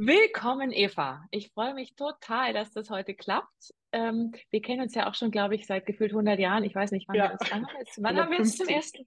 [0.00, 1.26] Willkommen, Eva.
[1.32, 3.74] Ich freue mich total, dass das heute klappt.
[3.90, 6.62] Ähm, wir kennen uns ja auch schon, glaube ich, seit gefühlt 100 Jahren.
[6.62, 8.56] Ich weiß nicht, wann, Ja, wir uns, wann, haben wir uns, wann haben wir uns
[8.56, 9.06] zum ersten,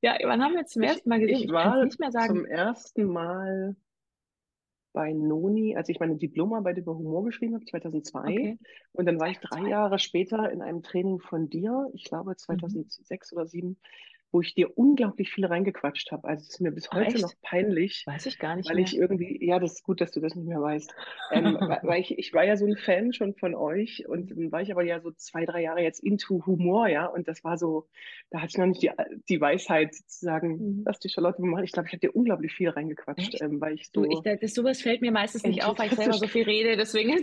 [0.00, 1.36] ja, wann haben wir uns zum ersten Mal gesehen?
[1.36, 2.34] ich Ich war nicht mehr sagen.
[2.34, 3.76] zum ersten Mal
[4.92, 8.20] bei Noni, als ich meine Diplomarbeit über Humor geschrieben habe, 2002.
[8.20, 8.58] Okay.
[8.92, 9.70] Und dann war ich drei 2002.
[9.70, 12.36] Jahre später in einem Training von dir, ich glaube Mhm.
[12.38, 13.78] 2006 oder 2007,
[14.32, 16.26] wo ich dir unglaublich viel reingequatscht habe.
[16.28, 17.42] Also es ist mir bis Ach, heute noch echt?
[17.42, 19.02] peinlich, Weiß ich gar nicht weil ich mehr.
[19.02, 20.94] irgendwie, ja, das ist gut, dass du das nicht mehr weißt.
[21.30, 24.62] Ähm, weil ich, ich war ja so ein Fan schon von euch und dann war
[24.62, 27.88] ich aber ja so zwei, drei Jahre jetzt into Humor, ja, und das war so,
[28.30, 28.90] da hatte ich noch nicht die,
[29.28, 30.82] die Weisheit zu sagen, Mhm.
[30.84, 31.64] lass die Charlotte machen.
[31.64, 34.54] Ich glaube, ich habe dir unglaublich viel reingequatscht, ähm, weil ich Du, ich, so das,
[34.54, 36.76] sowas fällt mir meistens nicht auf, weil ich selber so viel rede.
[36.76, 37.14] Deswegen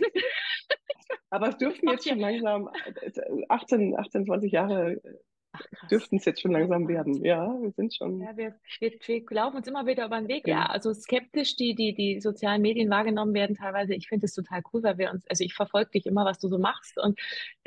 [1.31, 3.11] Aber es dürften jetzt schon langsam, äh,
[3.49, 5.17] 18, 18, 20 Jahre äh,
[5.51, 7.23] Ach, dürften es jetzt schon Ja, langsam werden.
[7.23, 10.45] Ja, wir sind schon Ja, wir, wir, wir laufen uns immer wieder über den Weg.
[10.47, 13.93] Ja, also skeptisch, die, die, die sozialen Medien wahrgenommen werden teilweise.
[13.95, 16.49] Ich finde es total cool, weil wir uns, also ich verfolge dich immer, was du
[16.49, 17.17] so machst und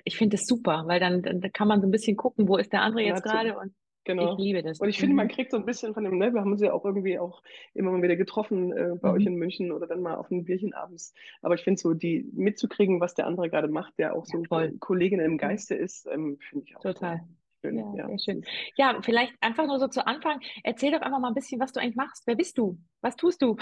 [0.05, 2.73] ich finde es super, weil dann, dann kann man so ein bisschen gucken, wo ist
[2.73, 3.75] der andere jetzt nahezu, gerade und
[4.19, 4.37] ich genau.
[4.37, 4.79] liebe das.
[4.79, 5.29] Und ich finde, man Mhm.
[5.29, 7.43] kriegt so ein bisschen von dem, ne, wir haben uns ja auch irgendwie auch
[7.75, 9.27] immer mal wieder getroffen äh, bei euch Mhm.
[9.27, 11.15] in München oder dann mal auf ein Bierchen abends.
[11.41, 14.49] Aber ich finde so, die mitzukriegen, was der andere gerade macht, der auch Ja, so
[14.49, 14.75] voll.
[14.81, 17.21] Kollegin im Ja, Geiste ist, ähm, finde ich auch total.
[17.21, 17.25] sehr
[17.63, 17.79] schön.
[17.79, 18.45] Ja, Ja, sehr schön.
[18.77, 20.41] Ja, vielleicht einfach nur so zu Anfang.
[20.65, 22.25] Erzähl doch einfach mal ein bisschen, was du eigentlich machst.
[22.27, 22.79] Wer bist du?
[23.01, 23.57] Was tust du?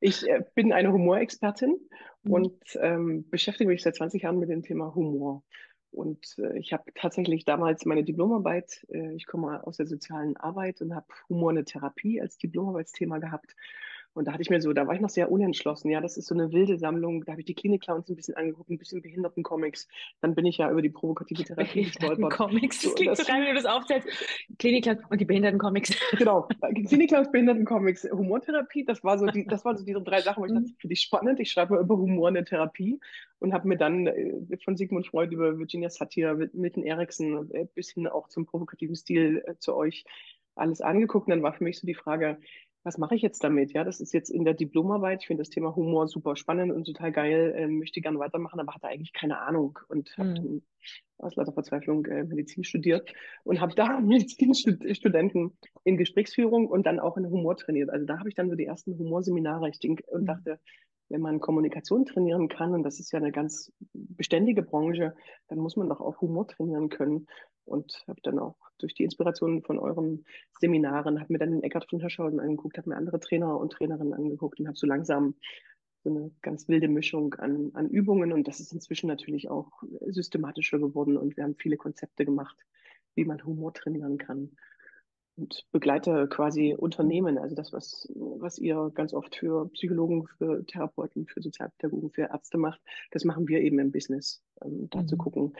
[0.00, 1.78] Ich äh, bin eine Humorexpertin
[2.22, 2.32] Mhm.
[2.32, 5.44] und ähm, beschäftige mich seit 20 Jahren mit dem Thema Humor.
[5.92, 10.80] Und äh, ich habe tatsächlich damals meine Diplomarbeit, äh, ich komme aus der sozialen Arbeit
[10.82, 13.54] und habe Humor in der Therapie als Diplomarbeitsthema gehabt.
[14.16, 15.90] Und da hatte ich mir so, da war ich noch sehr unentschlossen.
[15.90, 17.24] Ja, das ist so eine wilde Sammlung.
[17.24, 19.88] Da habe ich die Klinik-Clowns ein bisschen angeguckt, ein bisschen Behinderten-Comics.
[20.22, 22.16] Dann bin ich ja über die provokative Therapie gestolpert.
[22.18, 22.82] Behindertencomics.
[22.82, 24.08] Das klingt so geil, wenn du das aufzählst.
[24.58, 25.94] Klinik und die Behindertencomics.
[26.18, 26.48] Genau,
[26.88, 30.52] Klinik-Claus Behindertencomics, Humortherapie, das war so die, das waren so diese drei Sachen, wo ich
[30.52, 30.76] dachte, Mhm.
[30.78, 31.38] finde ich spannend.
[31.40, 32.98] Ich schreibe mal über Humor in der Therapie
[33.38, 34.32] und habe mir dann äh,
[34.64, 39.42] von Sigmund Freud über Virginia Satir, Milton Erickson äh, bis hin auch zum provokativen Stil
[39.46, 40.04] äh, zu euch
[40.54, 41.26] alles angeguckt.
[41.26, 42.38] Und dann war für mich so die Frage,
[42.86, 43.72] was mache ich jetzt damit?
[43.72, 45.22] Ja, das ist jetzt in der Diplomarbeit.
[45.22, 48.74] Ich finde das Thema Humor super spannend und total geil, ähm, möchte gerne weitermachen, aber
[48.74, 50.36] hatte eigentlich keine Ahnung und habe Mhm.
[50.36, 50.62] dann
[51.18, 53.12] aus lauter Verzweiflung äh, Medizin studiert
[53.44, 57.90] und habe da Medizinstudenten in Gesprächsführung und dann auch in Humor trainiert.
[57.90, 59.68] Also da habe ich dann so die ersten Humorseminare.
[59.68, 60.28] Ich denk, und Mhm.
[60.28, 60.60] dachte,
[61.08, 65.14] wenn man Kommunikation trainieren kann, und das ist ja eine ganz beständige Branche,
[65.48, 67.26] dann muss man doch auch Humor trainieren können.
[67.66, 70.24] Und habe dann auch durch die Inspiration von euren
[70.60, 74.14] Seminaren, habe mir dann den Eckart von Hirschhausen angeguckt, habe mir andere Trainer und Trainerinnen
[74.14, 75.34] angeguckt und habe so langsam
[76.04, 78.32] so eine ganz wilde Mischung an, an Übungen.
[78.32, 81.16] Und das ist inzwischen natürlich auch systematischer geworden.
[81.16, 82.56] Und wir haben viele Konzepte gemacht,
[83.16, 84.52] wie man Humor trainieren kann
[85.36, 86.74] und begleite quasi.
[86.78, 92.22] Unternehmen, also das, was, was ihr ganz oft für Psychologen, für Therapeuten, für Sozialpädagogen, für
[92.22, 94.42] Ärzte macht, das machen wir eben im Business.
[94.64, 95.18] Ähm, da zu Mhm.
[95.18, 95.52] gucken,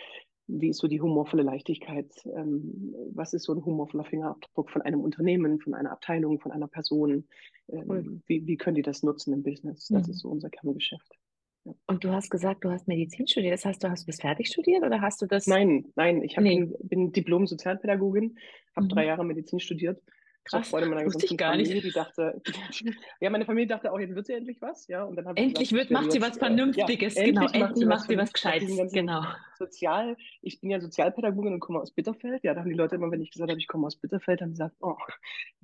[0.49, 5.01] wie ist so die humorvolle Leichtigkeit, ähm, was ist so ein humorvoller Fingerabdruck von einem
[5.01, 7.29] Unternehmen, von einer Abteilung, von einer Person,
[7.73, 7.99] Cool.
[7.99, 9.89] ähm, wie, wie können die das nutzen im Business?
[9.89, 10.21] Das ist Mhm.
[10.21, 11.19] so unser Kerngeschäft.
[11.65, 11.75] Ja.
[11.89, 13.55] Und du hast gesagt, du hast Medizin studiert.
[13.55, 15.49] Das heißt, du hast das fertig studiert oder hast du das?
[15.49, 16.65] Nein, nein, ich hab, Nee.
[16.81, 18.39] bin, Diplom-Sozialpädagogin,
[18.77, 19.09] habe drei Mhm.
[19.09, 20.01] Jahre Medizin studiert,
[20.47, 20.69] Krass.
[20.69, 21.69] Freude meiner gesamten gar nicht.
[21.69, 22.41] Familie, die dachte,
[23.21, 25.71] ja, meine Familie dachte auch, jetzt wird sie endlich was, ja, und dann habe Endlich
[25.71, 27.15] gesagt, wird, macht sie was äh, ja, Vernünftiges.
[27.15, 27.43] Genau.
[27.43, 28.93] endlich macht Endlich sie was macht sie was Gescheites.
[28.93, 29.23] Genau.
[29.59, 33.11] Sozial, ich bin ja Sozialpädagogin und komme aus Bitterfeld, ja, da haben die Leute immer,
[33.11, 34.97] wenn ich gesagt habe, ich komme aus Bitterfeld, haben sie gesagt, oh,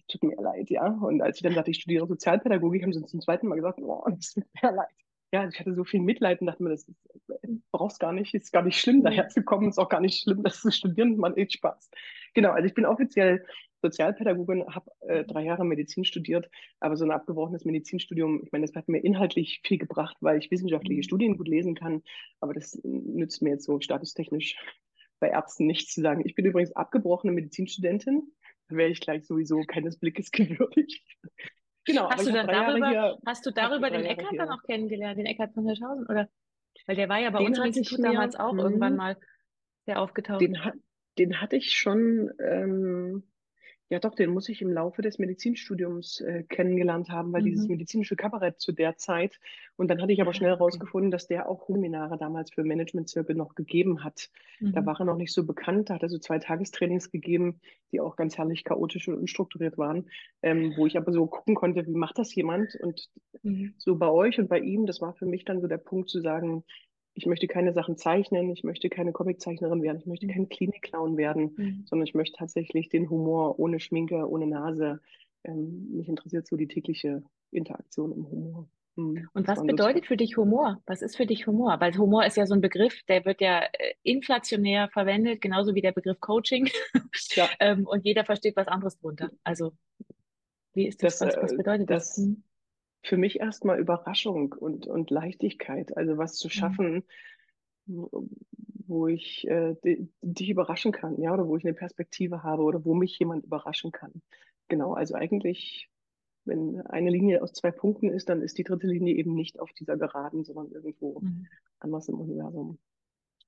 [0.08, 3.20] tut mir leid, ja, und als ich dann sagte, ich studiere Sozialpädagogik, haben sie zum
[3.20, 4.88] zweiten Mal gesagt, oh, das tut mir leid.
[5.34, 7.08] Ja, ich hatte so viel Mitleid und dachte mir, das ist,
[7.70, 10.42] brauchst gar nicht, ist gar nicht schlimm, daher zu kommen, ist auch gar nicht schlimm,
[10.42, 11.90] das zu studieren, man echt Spaß.
[12.34, 13.44] Genau, also ich bin offiziell
[13.82, 16.48] Sozialpädagogin, habe äh, drei Jahre Medizin studiert,
[16.80, 20.50] aber so ein abgebrochenes Medizinstudium, ich meine, das hat mir inhaltlich viel gebracht, weil ich
[20.50, 21.02] wissenschaftliche Mhm.
[21.02, 22.02] Studien gut lesen kann,
[22.40, 24.56] aber das nützt mir jetzt so statustechnisch
[25.20, 26.22] bei Ärzten nichts zu sagen.
[26.24, 28.32] Ich bin übrigens abgebrochene Medizinstudentin,
[28.68, 31.02] da wäre ich gleich sowieso keines Blickes gewürdigt.
[31.84, 35.26] Genau, Hast du dann darüber, hier, hast du darüber den Eckart dann auch kennengelernt, den
[35.26, 36.06] Eckart von Hirschhausen?
[36.06, 36.28] Oder?
[36.86, 38.96] Weil der war ja bei uns den im hatte ich Institut damals auch irgendwann hm,
[38.96, 39.16] mal
[39.86, 40.40] sehr aufgetaucht.
[40.40, 40.56] den,
[41.18, 43.24] den hatte ich schon, ähm,
[43.92, 47.68] Ja, doch, den muss ich im Laufe des Medizinstudiums äh, kennengelernt haben, weil dieses Mhm.
[47.68, 49.38] medizinische Kabarett zu der Zeit.
[49.76, 50.52] Und dann hatte ich aber Ah, schnell okay.
[50.54, 54.30] rausgefunden, dass der auch Seminare damals für Management-Zirkel noch gegeben hat.
[54.72, 54.86] Da Mhm.
[54.86, 55.90] war er noch nicht so bekannt.
[55.90, 57.60] Da hat er so zwei Tagestrainings gegeben,
[57.92, 60.08] die auch ganz herrlich chaotisch und unstrukturiert waren,
[60.42, 62.74] ähm, wo ich aber so gucken konnte, wie macht das jemand?
[62.76, 63.10] Und
[63.44, 63.72] Mhm.
[63.76, 66.20] so bei euch und bei ihm, das war für mich dann so der Punkt zu
[66.22, 66.64] sagen,
[67.14, 70.30] ich möchte keine Sachen zeichnen, ich möchte keine Comiczeichnerin werden, ich möchte Mhm.
[70.30, 71.84] kein Klinik-Clown werden, Mhm.
[71.86, 75.00] sondern ich möchte tatsächlich den Humor ohne Schminke, ohne Nase.
[75.44, 78.68] ähm, mich interessiert so die tägliche Interaktion im Humor.
[78.96, 80.80] Hm, Und was bedeutet für dich Humor?
[80.86, 81.80] Was ist für dich Humor?
[81.80, 85.80] Weil Humor ist ja so ein Begriff, der wird ja äh, inflationär verwendet, genauso wie
[85.80, 86.68] der Begriff Coaching.
[87.34, 87.48] Ja.
[87.58, 89.30] ähm, und jeder versteht was anderes drunter.
[89.42, 89.72] Also,
[90.74, 91.18] wie ist das?
[91.18, 92.14] das was, was äh, bedeutet das?
[92.14, 92.28] das?
[93.02, 95.96] Für mich erstmal Überraschung und, und Leichtigkeit.
[95.96, 96.50] Also was zu hm.
[96.50, 97.04] schaffen,
[97.86, 98.06] mhm.
[98.86, 99.74] wo ich äh,
[100.22, 103.92] dich überraschen kann, ja, oder wo ich eine Perspektive habe oder wo mich jemand überraschen
[103.92, 104.22] kann.
[104.68, 105.90] Genau, also eigentlich
[106.44, 109.72] wenn eine Linie aus zwei Punkten ist, dann ist die dritte Linie eben nicht auf
[109.72, 111.46] dieser Geraden, sondern irgendwo mhm.
[111.78, 112.78] anders im Universum.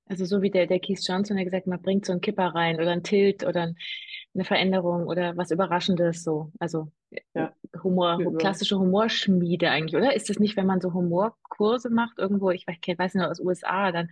[0.07, 2.75] Also so wie der, der Keith Johnson, der gesagt man bringt so einen Kipper rein
[2.75, 3.73] oder einen Tilt oder
[4.35, 6.51] eine Veränderung oder was Überraschendes so.
[6.59, 6.89] Also
[7.33, 7.53] ja.
[7.83, 8.31] Humor, ja.
[8.31, 10.15] klassische Humorschmiede eigentlich, oder?
[10.15, 13.39] Ist das nicht, wenn man so Humorkurse macht irgendwo, ich weiß, ich weiß nicht, aus
[13.39, 14.09] USA, dann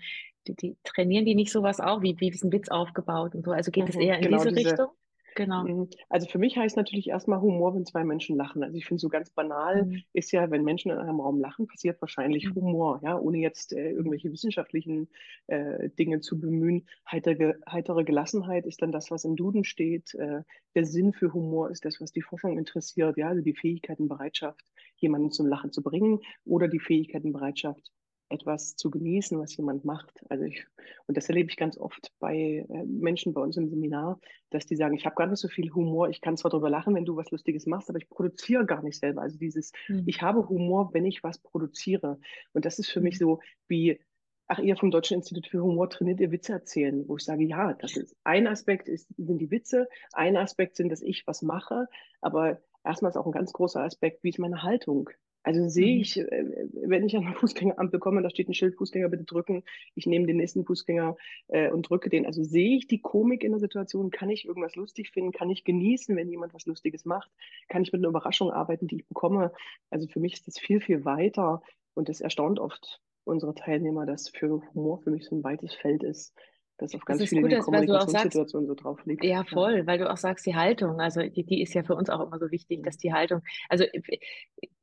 [0.48, 2.02] die, die, trainieren die nicht sowas auch?
[2.02, 3.52] Wie, wie ist ein Witz aufgebaut und so?
[3.52, 4.88] Also geht es mhm, eher in genau diese, diese Richtung?
[5.36, 5.64] Genau.
[5.64, 5.90] Mhm.
[6.10, 8.64] Also für mich heißt natürlich erstmal Humor, wenn zwei Menschen lachen.
[8.64, 10.04] Also ich finde so ganz banal mhm.
[10.14, 12.56] ist ja, wenn Menschen in einem Raum lachen, passiert wahrscheinlich mhm.
[12.56, 15.10] Humor, ja, ohne jetzt äh, irgendwelche wissenschaftlichen
[15.48, 16.88] äh, Dinge zu bemühen.
[17.10, 20.14] Heitere, heitere Gelassenheit ist dann das, was im Duden steht.
[20.16, 20.44] Äh,
[20.76, 24.08] der Sinn für Humor ist das, was die Forschung interessiert, ja, also die Fähigkeit und
[24.08, 24.66] Bereitschaft,
[24.98, 27.92] jemanden zum Lachen zu bringen oder die Fähigkeit und Bereitschaft,
[28.34, 30.12] etwas zu genießen, was jemand macht.
[30.30, 30.66] Also ich,
[31.08, 34.20] und das erlebe ich ganz oft bei äh, Menschen bei uns im Seminar,
[34.50, 36.96] dass die sagen, ich habe gar nicht so viel Humor, ich kann zwar darüber lachen,
[36.96, 39.22] wenn du was Lustiges machst, aber ich produziere gar nicht selber.
[39.22, 40.04] Also dieses, mhm.
[40.06, 42.20] ich habe Humor, wenn ich was produziere.
[42.54, 43.20] Und das ist für mich hm.
[43.20, 44.00] so wie,
[44.48, 47.74] ach, ihr vom Deutschen Institut für Humor trainiert ihr Witze erzählen, wo ich sage, ja,
[47.74, 51.88] das ist ein Aspekt ist, sind die Witze, ein Aspekt sind, dass ich was mache,
[52.22, 55.10] aber erstmal ist auch ein ganz großer Aspekt, wie ist meine Haltung?
[55.44, 56.02] Also sehe mhm.
[56.02, 59.64] ich, äh, wenn ich an einer Fußgängerampel komme, da steht ein Schild, Fußgänger bitte drücken,
[59.94, 61.16] ich nehme den nächsten Fußgänger
[61.50, 62.26] äh, und drücke den.
[62.26, 65.64] Also sehe ich die Komik in der Situation, kann ich irgendwas lustig finden, kann ich
[65.64, 67.30] genießen, wenn jemand was Lustiges macht,
[67.68, 69.52] kann ich mit einer Überraschung arbeiten, die ich bekomme.
[69.90, 71.62] Also für mich ist das viel, viel weiter
[71.94, 76.04] und das erstaunt oft unsere Teilnehmer, dass für Humor für mich so ein weites Feld
[76.04, 76.34] ist
[76.78, 79.24] das auf ganz das viele gut, Kommunikationssituationen so drauf liegt.
[79.24, 79.88] Ja, voll, ja.
[79.88, 82.40] weil du auch sagst, die Haltung, also die, die ist ja für uns auch immer
[82.40, 83.86] so wichtig, dass die Haltung, also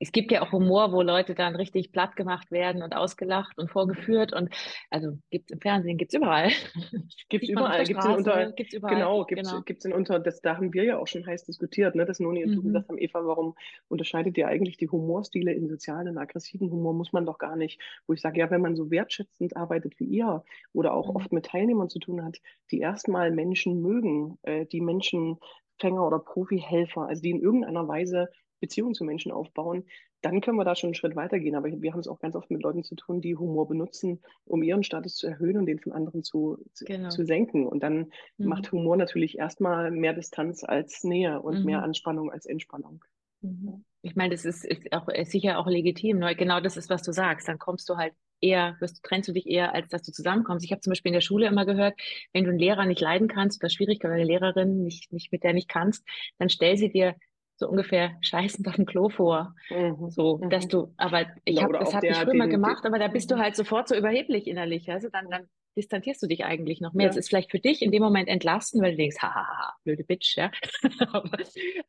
[0.01, 3.71] es gibt ja auch Humor, wo Leute dann richtig platt gemacht werden und ausgelacht und
[3.71, 4.49] vorgeführt und
[4.89, 6.49] also gibt es im Fernsehen, gibt es überall.
[7.29, 8.95] Gibt es überall, gibt es unter, gibt's überall.
[8.97, 9.85] Genau, gibt es genau.
[9.85, 12.51] in unter, das, da haben wir ja auch schon heiß diskutiert, ne, dass Noni und
[12.51, 12.55] mhm.
[12.57, 13.55] du gesagt haben, Eva, warum
[13.89, 17.81] unterscheidet ihr eigentlich die Humorstile in sozialen und aggressiven Humor, muss man doch gar nicht,
[18.07, 20.43] wo ich sage, ja, wenn man so wertschätzend arbeitet wie ihr
[20.73, 21.17] oder auch mhm.
[21.17, 22.39] oft mit Teilnehmern zu tun hat,
[22.71, 28.29] die erstmal Menschen mögen, äh, die Menschenfänger oder Profihelfer, also die in irgendeiner Weise
[28.61, 29.85] Beziehungen zu Menschen aufbauen,
[30.23, 31.55] dann können wir da schon einen Schritt weitergehen.
[31.57, 34.63] Aber wir haben es auch ganz oft mit Leuten zu tun, die Humor benutzen, um
[34.63, 37.09] ihren Status zu erhöhen und den von anderen zu, genau.
[37.09, 37.67] zu senken.
[37.67, 38.47] Und dann mhm.
[38.47, 41.65] macht Humor natürlich erstmal mehr Distanz als Nähe und mhm.
[41.65, 43.05] mehr Anspannung als Entspannung.
[43.41, 43.85] Mhm.
[44.03, 46.19] Ich meine, das ist, ist auch ist sicher auch legitim.
[46.19, 46.35] Ne?
[46.35, 47.49] Genau das ist, was du sagst.
[47.49, 50.65] Dann kommst du halt eher, wirst, trennst du dich eher, als dass du zusammenkommst.
[50.65, 52.01] Ich habe zum Beispiel in der Schule immer gehört,
[52.33, 55.45] wenn du einen Lehrer nicht leiden kannst oder Schwierigkeit oder eine Lehrerin nicht, nicht mit
[55.45, 56.07] der nicht kannst,
[56.39, 57.15] dann stell sie dir
[57.61, 59.55] so ungefähr scheißend auf dem Klo vor.
[59.69, 60.11] Mhm.
[60.11, 60.49] So, mhm.
[60.51, 63.37] dass du, aber ich habe, das habe ich früher mal gemacht, aber da bist du
[63.37, 64.91] halt sofort so überheblich innerlich.
[64.91, 65.47] Also dann, dann
[65.77, 67.11] distanzierst du dich eigentlich noch mehr.
[67.11, 70.37] Es ist vielleicht für dich in dem Moment entlasten, weil du denkst, hahaha, blöde Bitch,
[70.37, 70.51] ja.
[71.13, 71.39] aber,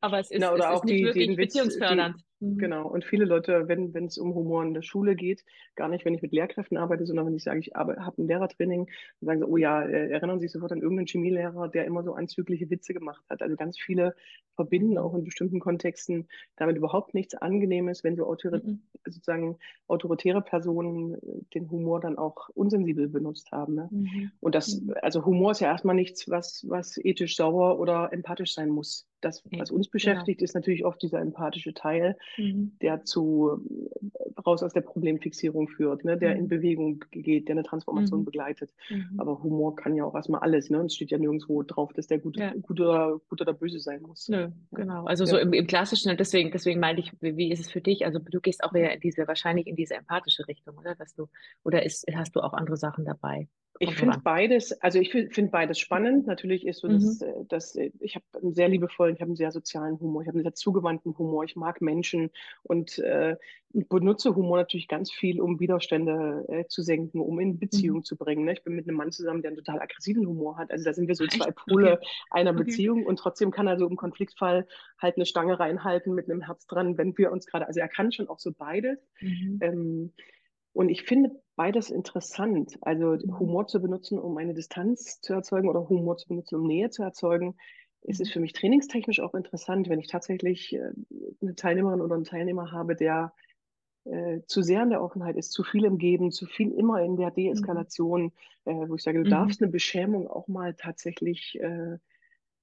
[0.01, 2.17] aber, es ist, Na, es auch ist nicht die, wirklich beziehungsfördernd.
[2.17, 2.30] Die, Mhm.
[2.41, 2.88] Genau.
[2.88, 5.45] Und viele Leute, wenn wenn es um Humor in der Schule geht,
[5.75, 8.88] gar nicht, wenn ich mit Lehrkräften arbeite, sondern wenn ich sage, ich habe ein Lehrertraining,
[9.19, 12.03] dann sagen sie, oh ja, äh, erinnern Sie sich sofort an irgendeinen Chemielehrer, der immer
[12.03, 13.43] so anzügliche Witze gemacht hat.
[13.43, 14.15] Also ganz viele
[14.55, 18.81] verbinden auch in bestimmten Kontexten damit überhaupt nichts Angenehmes, wenn so autor mhm.
[19.05, 23.75] sozusagen autoritäre Personen äh, den Humor dann auch unsensibel benutzt haben.
[23.75, 23.88] Ne?
[23.91, 24.31] Mhm.
[24.39, 24.95] Und das, mhm.
[25.03, 29.43] also Humor ist ja erstmal nichts, was, was ethisch sauer oder empathisch sein muss das,
[29.51, 30.45] was uns beschäftigt, genau.
[30.45, 32.73] ist natürlich oft dieser empathische Teil, mhm.
[32.81, 33.65] der zu
[34.45, 36.41] raus aus der Problemfixierung führt, ne, der mhm.
[36.41, 38.25] in Bewegung geht, der eine Transformation mhm.
[38.25, 38.71] begleitet.
[38.89, 39.19] Mhm.
[39.19, 40.69] Aber Humor kann ja auch erstmal alles.
[40.69, 40.79] Ne?
[40.85, 42.53] Es steht ja nirgendwo drauf, dass der gut, ja.
[42.61, 44.27] gut, oder, gut oder böse sein muss.
[44.27, 45.05] Nö, genau.
[45.05, 45.31] Also ja.
[45.31, 48.05] so im, im klassischen, deswegen, deswegen meinte ich, wie, wie ist es für dich?
[48.05, 50.95] Also du gehst auch eher in diese, wahrscheinlich in diese empathische Richtung, oder?
[50.95, 51.27] Dass du,
[51.63, 53.47] oder ist, hast du auch andere Sachen dabei?
[53.81, 56.27] Ich finde beides, also ich finde beides spannend.
[56.27, 57.27] Natürlich ist so, dass, mhm.
[57.27, 60.27] Äh, dass äh, ich habe einen sehr liebevollen, ich habe einen sehr sozialen Humor, ich
[60.27, 62.29] habe einen sehr zugewandten Humor, ich mag Menschen
[62.61, 63.38] und äh,
[63.73, 68.03] benutze Humor natürlich ganz viel, um Widerstände äh, zu senken, um in Beziehung mhm.
[68.03, 68.45] zu bringen.
[68.45, 68.53] Ne?
[68.53, 70.69] Ich bin mit einem Mann zusammen, der einen total aggressiven Humor hat.
[70.69, 72.07] Also da sind wir so zwei Pole okay.
[72.29, 72.65] einer okay.
[72.65, 74.67] Beziehung und trotzdem kann er so im Konfliktfall
[75.00, 78.11] halt eine Stange reinhalten mit einem Herz dran, wenn wir uns gerade, also er kann
[78.11, 79.00] schon auch so beides.
[79.21, 79.59] Mhm.
[79.61, 80.13] Ähm,
[80.73, 81.31] und ich finde
[81.62, 82.77] beides interessant.
[82.82, 83.39] Also mhm.
[83.39, 87.03] Humor zu benutzen, um eine Distanz zu erzeugen oder Humor zu benutzen, um Nähe zu
[87.03, 87.56] erzeugen,
[88.03, 90.91] ist es für mich trainingstechnisch auch interessant, wenn ich tatsächlich äh,
[91.41, 93.34] eine Teilnehmerin oder einen Teilnehmer habe, der
[94.06, 97.18] äh, zu sehr in der Offenheit ist, zu viel im Geben, zu viel immer in
[97.18, 98.32] der Deeskalation,
[98.65, 99.30] äh, wo ich sage, du Mhm.
[99.30, 101.98] darfst eine Beschämung auch mal tatsächlich äh,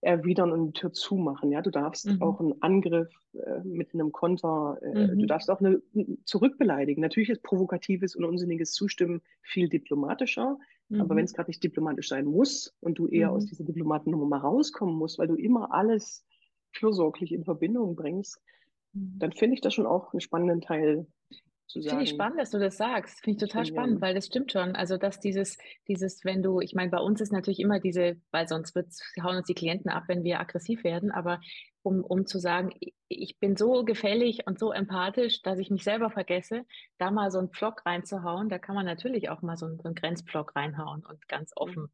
[0.01, 1.51] erwidern und eine Tür zumachen.
[1.53, 2.21] Ja, du darfst Mhm.
[2.21, 5.27] auch einen Angriff äh, mit einem Konter, äh, du Mhm.
[5.27, 5.83] darfst auch eine
[6.25, 7.01] zurückbeleidigen.
[7.03, 10.59] Natürlich ist provokatives und unsinniges Zustimmen viel diplomatischer,
[10.99, 11.25] aber wenn Mhm.
[11.25, 13.47] es gerade nicht diplomatisch sein muss und du eher aus Mhm.
[13.47, 16.25] dieser Diplomatennummer mal rauskommen musst, weil du immer alles
[16.73, 18.41] fürsorglich in Verbindung bringst,
[18.95, 19.21] Mhm.
[19.21, 21.07] dann finde ich das schon auch einen spannenden Teil
[21.69, 23.21] zu Finde ich sagen, spannend, dass du das sagst.
[23.23, 24.03] Finde ich total spannend, trainieren.
[24.03, 24.75] weil das stimmt schon.
[24.75, 28.49] Also, dass dieses, dieses, wenn du, ich meine, bei uns ist natürlich immer diese, weil
[28.49, 31.41] sonst wird's, hauen uns die Klienten ab, wenn wir aggressiv werden, aber
[31.83, 35.85] um, um zu sagen, ich, ich bin so gefällig und so empathisch, dass ich mich
[35.85, 36.65] selber vergesse,
[36.99, 39.85] da mal so einen Pflock reinzuhauen, da kann man natürlich auch mal so einen, so
[39.85, 41.93] einen Grenzpflock reinhauen und ganz offen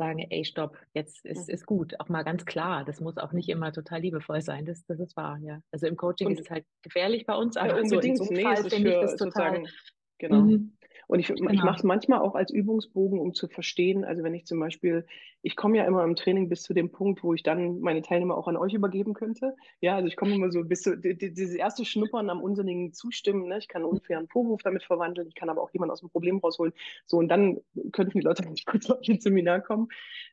[0.00, 2.00] sagen, ey, stopp, jetzt ist, ist gut.
[2.00, 2.84] Auch mal ganz klar.
[2.86, 4.64] Das muss auch nicht immer total liebevoll sein.
[4.64, 5.60] Das, das ist wahr, ja.
[5.72, 8.18] Also im Coaching Und ist es halt gefährlich bei uns, Ja, aber so in unbedingt.
[8.18, 9.62] so einem Fall es finde ich das total,
[10.18, 10.40] genau.
[10.40, 10.72] mhm,
[11.10, 11.64] Und ich, ich genau.
[11.64, 14.04] mache es manchmal auch als Übungsbogen, um zu verstehen.
[14.04, 15.04] Also wenn ich zum Beispiel,
[15.42, 18.38] ich komme ja immer im Training bis zu dem Punkt, wo ich dann meine Teilnehmer
[18.38, 19.56] auch an euch übergeben könnte.
[19.80, 22.92] Ja, also ich komme immer so bis zu die, die, dieses erste Schnuppern am unsinnigen
[22.92, 23.48] Zustimmen.
[23.48, 23.58] Ne?
[23.58, 26.38] Ich kann einen unfairen Vorwurf damit verwandeln, ich kann aber auch jemanden aus dem Problem
[26.38, 26.72] rausholen.
[27.06, 27.58] So, und dann
[27.90, 29.88] könnten die Leute nicht kurz auf ein Seminar kommen.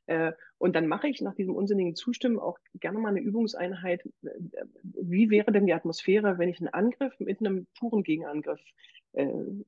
[0.05, 4.05] Äh, und dann mache ich nach diesem unsinnigen Zustimmen auch gerne mal eine Übungseinheit.
[4.21, 4.29] Äh,
[4.83, 8.61] Wie wäre denn die Atmosphäre, wenn ich einen Angriff mit einem puren Gegenangriff
[9.17, 9.27] äh,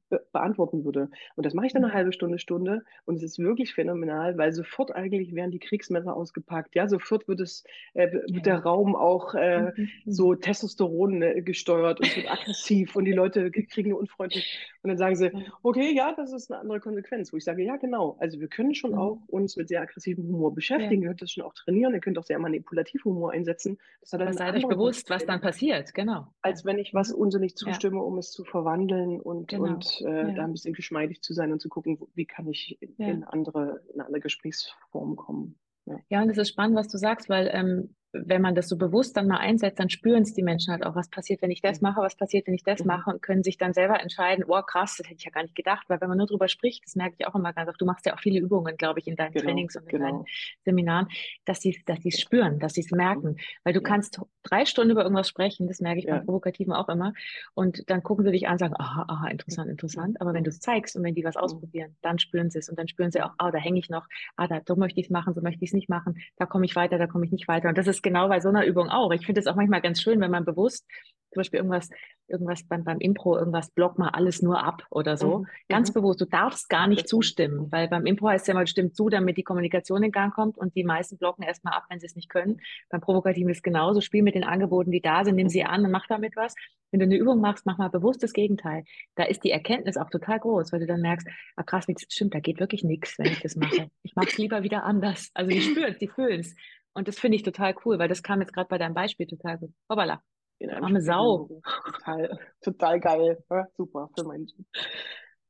[0.10, 1.10] be beantworten würde?
[1.36, 1.98] Und das mache ich dann eine Mhm.
[1.98, 2.84] halbe Stunde, Stunde.
[3.06, 6.76] Und es ist wirklich phänomenal, weil sofort eigentlich werden die Kriegsmesser ausgepackt.
[6.76, 7.64] Ja, sofort wird es,
[7.94, 8.60] äh, wird Ja, der ja.
[8.60, 9.74] Raum auch äh, Mhm.
[10.06, 10.12] Mhm.
[10.12, 14.60] so Testosteron äh, gesteuert und es wird aggressiv und die Leute kriegen unfreundlich.
[14.84, 15.40] Und dann sagen sie, Ja.
[15.64, 18.16] okay, ja, das ist eine andere Konsequenz, wo ich sage, ja, genau.
[18.20, 19.24] Also wir können schon auch Mhm.
[19.28, 20.56] uns mit sehr aggressivem Humor Ja.
[20.56, 21.02] beschäftigen.
[21.02, 21.94] Ihr könnt das schon auch trainieren.
[21.94, 23.78] Ihr könnt auch sehr manipulativ Humor einsetzen.
[24.02, 25.94] Das hat dann seid euch bewusst, was dann passiert.
[25.94, 26.10] Genau.
[26.14, 26.34] Ja.
[26.42, 29.64] als wenn ich was unsinnig Ja, zustimme, um es zu verwandeln und, genau.
[29.76, 30.44] und äh, da Ja.
[30.44, 33.08] ein bisschen geschmeidig zu sein und zu gucken, wie kann ich in, Ja.
[33.08, 35.60] in andere, in eine andere Gesprächsform kommen.
[35.86, 36.00] Ja.
[36.10, 39.16] Ja, und es ist spannend, was du sagst, weil ähm, wenn man das so bewusst
[39.18, 41.80] dann mal einsetzt, dann spüren es die Menschen halt auch, was passiert, wenn ich das
[41.80, 41.84] Mhm.
[41.84, 42.86] mache, was passiert, wenn ich das Mhm.
[42.86, 45.56] mache und können sich dann selber entscheiden, oh krass, das hätte ich ja gar nicht
[45.56, 47.86] gedacht, weil wenn man nur drüber spricht, das merke ich auch immer ganz oft, du
[47.86, 50.26] machst ja auch viele Übungen, glaube ich, in deinen Genau, Trainings und in deinen genau.
[50.66, 51.08] Seminaren,
[51.46, 53.82] dass sie dass sie es spüren, dass sie es merken, weil du Ja.
[53.82, 56.24] kannst drei Stunden über irgendwas sprechen, das merke ich beim Ja.
[56.24, 57.14] Provokativen auch immer
[57.54, 60.50] und dann gucken sie dich an und sagen, aha, aha, interessant, interessant, aber wenn du
[60.50, 60.50] Mhm.
[60.50, 61.42] es zeigst und wenn die was Mhm.
[61.44, 63.36] ausprobieren, dann spüren sie es und dann spüren sie auch, Mhm.
[63.38, 65.70] ah, da hänge ich noch, ah, da so möchte ich es machen, so möchte ich
[65.70, 67.99] es nicht machen, da komme ich weiter, da komme ich nicht weiter und das ist
[68.02, 69.12] genau bei so einer Übung auch.
[69.12, 70.86] Ich finde es auch manchmal ganz schön, wenn man bewusst
[71.32, 71.90] zum Beispiel irgendwas,
[72.28, 75.40] irgendwas beim, beim Impro, irgendwas block mal alles nur ab oder so.
[75.40, 75.46] Mhm.
[75.70, 75.94] Ganz Mhm.
[75.94, 77.10] bewusst, du darfst gar nicht stimmt.
[77.10, 80.12] zustimmen, weil beim Impro heißt es ja mal, du stimmst zu, damit die Kommunikation in
[80.12, 82.60] Gang kommt und die meisten blocken erstmal ab, wenn sie es nicht können.
[82.90, 84.02] Beim Provokativen ist es genauso.
[84.02, 86.56] Spiel mit den Angeboten, die da sind, nimm sie an und mach damit was.
[86.90, 88.84] Wenn du eine Übung machst, mach mal bewusst das Gegenteil.
[89.14, 91.28] Da ist die Erkenntnis auch total groß, weil du dann merkst,
[91.58, 93.92] ah krass, das stimmt, da geht wirklich nichts, wenn ich das mache.
[94.02, 95.30] Ich mache es lieber wieder anders.
[95.36, 96.56] Also die spüren es, die fühlen es.
[96.94, 99.58] Und das finde ich total cool, weil das kam jetzt gerade bei deinem Beispiel total
[99.58, 99.72] gut.
[99.90, 100.22] Hoppala,
[100.60, 101.50] In einem arme Sau.
[101.86, 103.44] Total, total geil.
[103.50, 104.46] Ja, super für Job.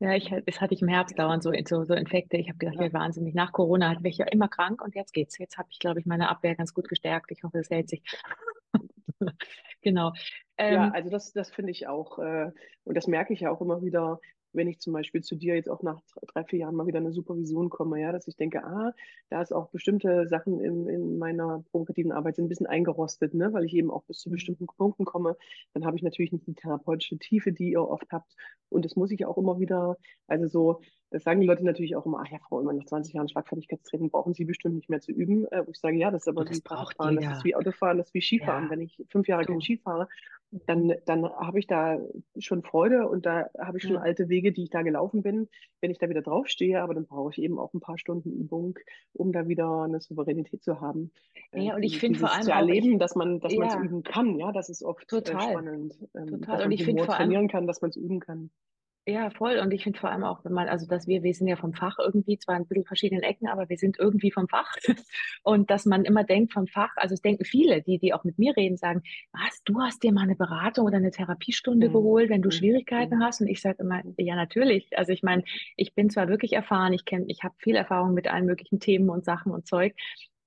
[0.02, 2.38] Ja, ich, das hatte ich im Herbst dauernd so, so, so Infekte.
[2.38, 2.86] Ich habe gedacht, Ja.
[2.86, 3.36] ja, wahnsinnig.
[3.36, 5.38] Nach Corona war ich ja immer krank und jetzt geht's.
[5.38, 7.32] Jetzt habe ich, glaube ich, meine Abwehr ganz gut gestärkt.
[7.32, 8.02] Ich hoffe, es hält sich.
[9.82, 10.14] genau.
[10.58, 12.52] Ja, Ähm, also das, das finde ich auch, äh,
[12.84, 14.20] und das merke ich ja auch immer wieder,
[14.54, 16.02] wenn ich zum Beispiel zu dir jetzt auch nach
[16.34, 18.94] drei, vier Jahren mal wieder eine Supervision komme, ja, dass ich denke, ah,
[19.30, 23.54] da ist auch bestimmte Sachen in, in meiner provokativen Arbeit sind ein bisschen eingerostet, ne,
[23.54, 24.32] weil ich eben auch bis zu Mhm.
[24.32, 25.38] bestimmten Punkten komme.
[25.74, 28.36] Dann habe ich natürlich nicht die therapeutische Tiefe, die ihr oft habt.
[28.70, 32.06] Und das muss ich auch immer wieder, also so, das sagen die Leute natürlich auch
[32.06, 35.12] immer, ach ja, Frau, immer nach 20 Jahren Schlagfertigkeitstraining brauchen Sie bestimmt nicht mehr zu
[35.12, 35.46] üben.
[35.52, 37.98] Äh, wo ich sage, ja, das ist aber das wie Fahrradfahren, das ist wie Autofahren,
[37.98, 38.66] das ist wie Skifahren.
[38.66, 39.62] Ja, Wenn ich fünf Jahre kein.
[39.62, 40.08] Ski fahre,
[40.66, 42.00] dann, dann habe ich da
[42.38, 44.02] schon Freude und da habe ich schon Ja.
[44.02, 45.48] alte Wege, die ich da gelaufen bin,
[45.82, 48.78] wenn ich da wieder draufstehe, aber dann brauche ich eben auch ein paar Stunden Übung,
[49.14, 51.12] um da wieder eine Souveränität zu haben.
[51.52, 53.74] Äh, Ja, und ich finde vor allem zu auch, erleben, dass man, dass man es
[53.76, 56.66] ja, üben kann, ja, das ist oft äh, total, spannend, ähm, total.
[56.66, 58.50] Und ich finde vor allem, trainieren kann, dass man es üben kann.
[59.08, 59.58] Ja, voll.
[59.58, 61.74] Und ich finde vor allem auch, wenn man, also dass wir, wir sind ja vom
[61.74, 64.72] Fach irgendwie, zwar in ein bisschen verschiedenen Ecken, aber wir sind irgendwie vom Fach.
[65.44, 68.38] Und dass man immer denkt vom Fach, also es denken viele, die, die auch mit
[68.38, 69.02] mir reden, sagen,
[69.32, 71.94] was, du hast dir mal eine Beratung oder eine Therapiestunde Mhm.
[71.94, 72.52] geholt, wenn du Mhm.
[72.52, 73.24] Schwierigkeiten Mhm.
[73.24, 73.42] hast.
[73.42, 74.96] Und ich sage immer, ja, natürlich.
[74.96, 75.44] Also ich meine,
[75.76, 79.10] ich bin zwar wirklich erfahren, ich kenne, ich habe viel Erfahrung mit allen möglichen Themen
[79.10, 79.96] und Sachen und Zeug,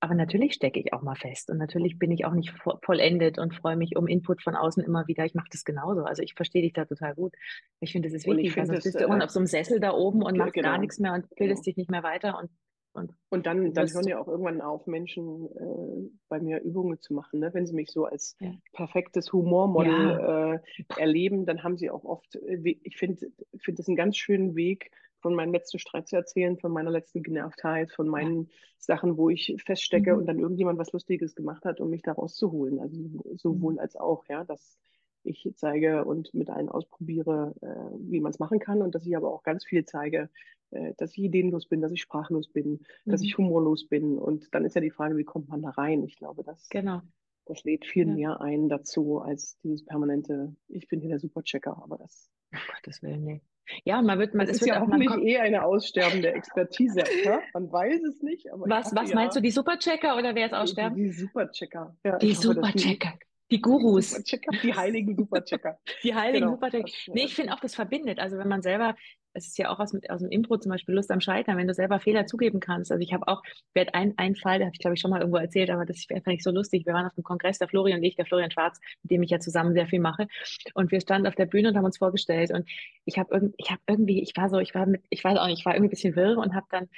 [0.03, 3.39] aber natürlich stecke ich auch mal fest und natürlich bin ich auch nicht vo- vollendet
[3.39, 5.25] und freue mich um Input von außen immer wieder.
[5.25, 6.03] Ich mache das genauso.
[6.03, 7.33] Also ich verstehe dich da total gut.
[7.79, 9.93] Ich finde, das ist wichtig, sonst bist du immer äh, auf so einem Sessel da
[9.93, 11.35] oben und machst gar genau, nichts mehr und genau.
[11.37, 12.37] bildest dich nicht mehr weiter.
[12.37, 12.51] Und
[12.95, 17.13] Und, und dann, dann hören ja auch irgendwann auf, Menschen äh, bei mir Übungen zu
[17.13, 17.39] machen.
[17.39, 17.51] Ne?
[17.53, 18.51] Wenn sie mich so als ja.
[18.73, 20.53] perfektes Humormodel ja.
[20.55, 20.59] äh,
[20.97, 24.91] erleben, dann haben sie auch oft, äh, ich finde find das einen ganz schönen Weg,
[25.23, 28.49] von meinem letzten Streit zu erzählen, von meiner letzten Genervtheit, von meinen ja.
[28.77, 30.19] Sachen, wo ich feststecke mhm.
[30.19, 32.79] und dann irgendjemand was Lustiges gemacht hat, um mich da rauszuholen.
[32.79, 32.97] Also
[33.37, 33.79] sowohl mhm.
[33.79, 34.77] als auch, ja, dass
[35.23, 39.15] ich zeige und mit allen ausprobiere, äh, wie man es machen kann und dass ich
[39.15, 40.29] aber auch ganz viel zeige,
[40.71, 43.11] äh, dass ich ideenlos bin, dass ich sprachlos bin, mhm.
[43.11, 44.17] dass ich humorlos bin.
[44.17, 46.03] Und dann ist ja die Frage, wie kommt man da rein?
[46.03, 47.01] Ich glaube, das, genau.
[47.45, 48.13] das lädt viel ja.
[48.13, 52.29] mehr ein dazu als dieses permanente, ich bin hier der Superchecker, aber das.
[52.53, 53.41] Oh Gottes Willen, nee.
[53.85, 57.03] Ja, man wird, man das ist ja hoffentlich eh eine aussterbende Expertise.
[57.23, 57.41] ja?
[57.53, 58.51] Man weiß es nicht.
[58.51, 60.97] Aber was was ja, meinst du, die Superchecker oder wer ist aussterben?
[60.97, 61.95] Die, die Superchecker.
[62.03, 63.13] Ja, die Superchecker.
[63.51, 64.21] Die Gurus.
[64.63, 65.77] Die heiligen Superchecker.
[66.03, 66.53] Die heiligen genau.
[66.53, 66.89] Superchecker.
[67.13, 68.17] Nee, ich finde auch, das verbindet.
[68.19, 68.95] Also wenn man selber,
[69.33, 71.73] es ist ja auch aus, aus dem Impro zum Beispiel Lust am Scheitern, wenn du
[71.73, 72.91] selber Fehler zugeben kannst.
[72.91, 73.41] Also ich habe auch,
[73.73, 76.05] wir ein, ein Fall, da habe ich glaube ich schon mal irgendwo erzählt, aber das
[76.05, 76.85] fand ich so lustig.
[76.85, 79.29] Wir waren auf dem Kongress, der Florian und ich, der Florian Schwarz, mit dem ich
[79.29, 80.27] ja zusammen sehr viel mache.
[80.73, 82.51] Und wir standen auf der Bühne und haben uns vorgestellt.
[82.51, 82.69] Und
[83.05, 85.47] ich habe irgend, ich habe irgendwie, ich war so, ich war mit, ich weiß auch
[85.47, 86.89] nicht, ich war irgendwie ein bisschen wirr und habe dann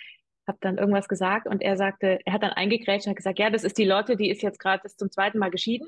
[0.48, 3.64] habe dann irgendwas gesagt und er sagte, er hat dann eingegrätscht hat gesagt, ja, das
[3.64, 5.88] ist die Lotte, die ist jetzt gerade zum zweiten Mal geschieden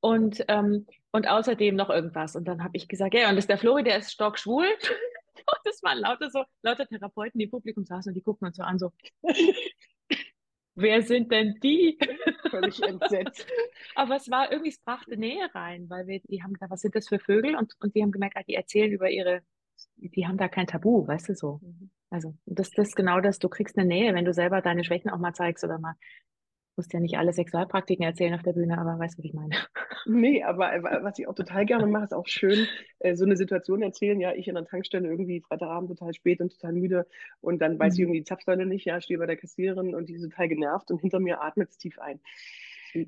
[0.00, 2.36] und, ähm, und außerdem noch irgendwas.
[2.36, 4.66] Und dann habe ich gesagt, ja, und das ist der Flori, der ist stockschwul.
[5.64, 8.62] das waren lauter so, lauter Therapeuten, die im Publikum saßen und die gucken uns so
[8.62, 8.92] an, so,
[10.74, 11.98] wer sind denn die?
[12.50, 13.46] Völlig entsetzt.
[13.94, 16.94] Aber es war irgendwie, es brachte Nähe rein, weil wir, die haben gesagt, was sind
[16.94, 17.56] das für Vögel?
[17.56, 19.42] Und, und die haben gemerkt, ah, die erzählen über ihre,
[19.96, 21.60] die haben da kein Tabu, weißt du so.
[21.62, 21.90] Mhm.
[22.08, 25.10] Also, das, das ist genau das, du kriegst eine Nähe, wenn du selber deine Schwächen
[25.10, 25.94] auch mal zeigst oder mal
[26.76, 29.56] musst ja nicht alle Sexualpraktiken erzählen auf der Bühne, aber weißt du, was ich meine?
[30.06, 32.66] Nee, aber was ich auch total gerne mache, ist auch schön,
[33.00, 34.20] äh, so eine Situation erzählen.
[34.20, 37.06] Ja, ich in der Tankstelle irgendwie Freitagabend total spät und total müde
[37.40, 37.94] und dann weiß mhm.
[37.94, 38.84] ich irgendwie die Zapfsäule nicht.
[38.84, 41.78] Ja, stehe bei der Kassiererin und die ist total genervt und hinter mir atmet es
[41.78, 42.20] tief ein.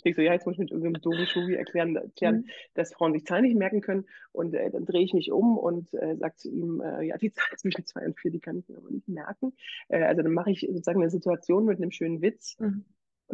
[0.00, 2.46] Ich denke so, ja, jetzt muss ich mit irgendeinem doofen Schubi erklären, erklären mhm.
[2.72, 4.06] dass Frauen sich Zahlen nicht merken können.
[4.32, 7.30] Und äh, dann drehe ich mich um und äh, sage zu ihm, äh, ja, die
[7.32, 9.52] Zahl zwischen zwei und vier, die kann ich mir aber nicht merken.
[9.88, 12.56] Äh, also dann mache ich sozusagen eine Situation mit einem schönen Witz.
[12.58, 12.66] Mhm.
[12.66, 12.84] Und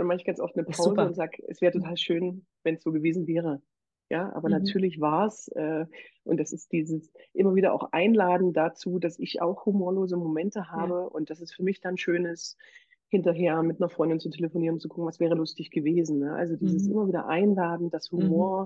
[0.01, 2.83] dann mache ich ganz oft eine Pause und sage, es wäre total schön, wenn es
[2.83, 3.63] so gewesen wäre.
[4.09, 4.57] Ja, aber mhm.
[4.57, 5.87] natürlich war es, äh,
[6.25, 10.95] und das ist dieses immer wieder auch Einladen dazu, dass ich auch humorlose Momente habe
[10.95, 11.01] ja.
[11.01, 12.57] und dass es für mich dann schön ist,
[13.09, 16.19] hinterher mit einer Freundin zu telefonieren und zu gucken, was wäre lustig gewesen.
[16.19, 16.35] Ne?
[16.35, 16.93] Also dieses mhm.
[16.93, 18.19] immer wieder Einladen, dass mhm.
[18.19, 18.63] Humor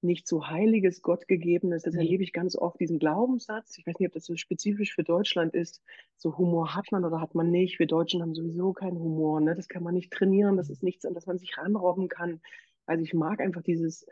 [0.00, 0.08] mhm.
[0.08, 1.86] nicht so heiliges, Gott gegeben ist.
[1.86, 2.00] Das mhm.
[2.00, 3.76] erlebe ich ganz oft, diesen Glaubenssatz.
[3.76, 5.82] Ich weiß nicht, ob das so spezifisch für Deutschland ist.
[6.16, 7.78] So Humor hat man oder hat man nicht.
[7.78, 9.40] Wir Deutschen haben sowieso keinen Humor.
[9.40, 9.54] Ne?
[9.54, 10.56] Das kann man nicht trainieren.
[10.56, 12.40] Das ist nichts, an das man sich ranrobben kann.
[12.86, 14.06] Also ich mag einfach dieses,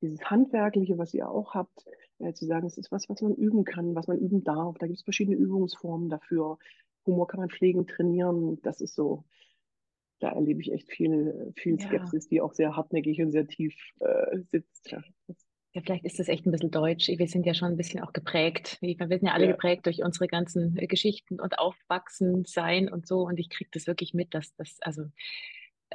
[0.00, 1.84] dieses Handwerkliche, was ihr auch habt,
[2.18, 4.78] äh, zu sagen, es ist was, was man üben kann, was man üben darf.
[4.78, 6.58] Da gibt es verschiedene Übungsformen dafür.
[7.06, 8.60] Humor kann man pflegen, trainieren.
[8.62, 9.24] Das ist so,
[10.20, 12.28] da erlebe ich echt viel, viel Skepsis, ja.
[12.30, 14.90] die auch sehr hartnäckig und sehr tief äh, sitzt.
[14.90, 15.02] Ja.
[15.74, 17.08] Ja, vielleicht ist das echt ein bisschen deutsch.
[17.08, 18.78] Wir sind ja schon ein bisschen auch geprägt.
[18.80, 19.52] Wir sind ja alle ja.
[19.52, 23.22] geprägt durch unsere ganzen Geschichten und Aufwachsen sein und so.
[23.22, 25.02] Und ich kriege das wirklich mit, dass das, also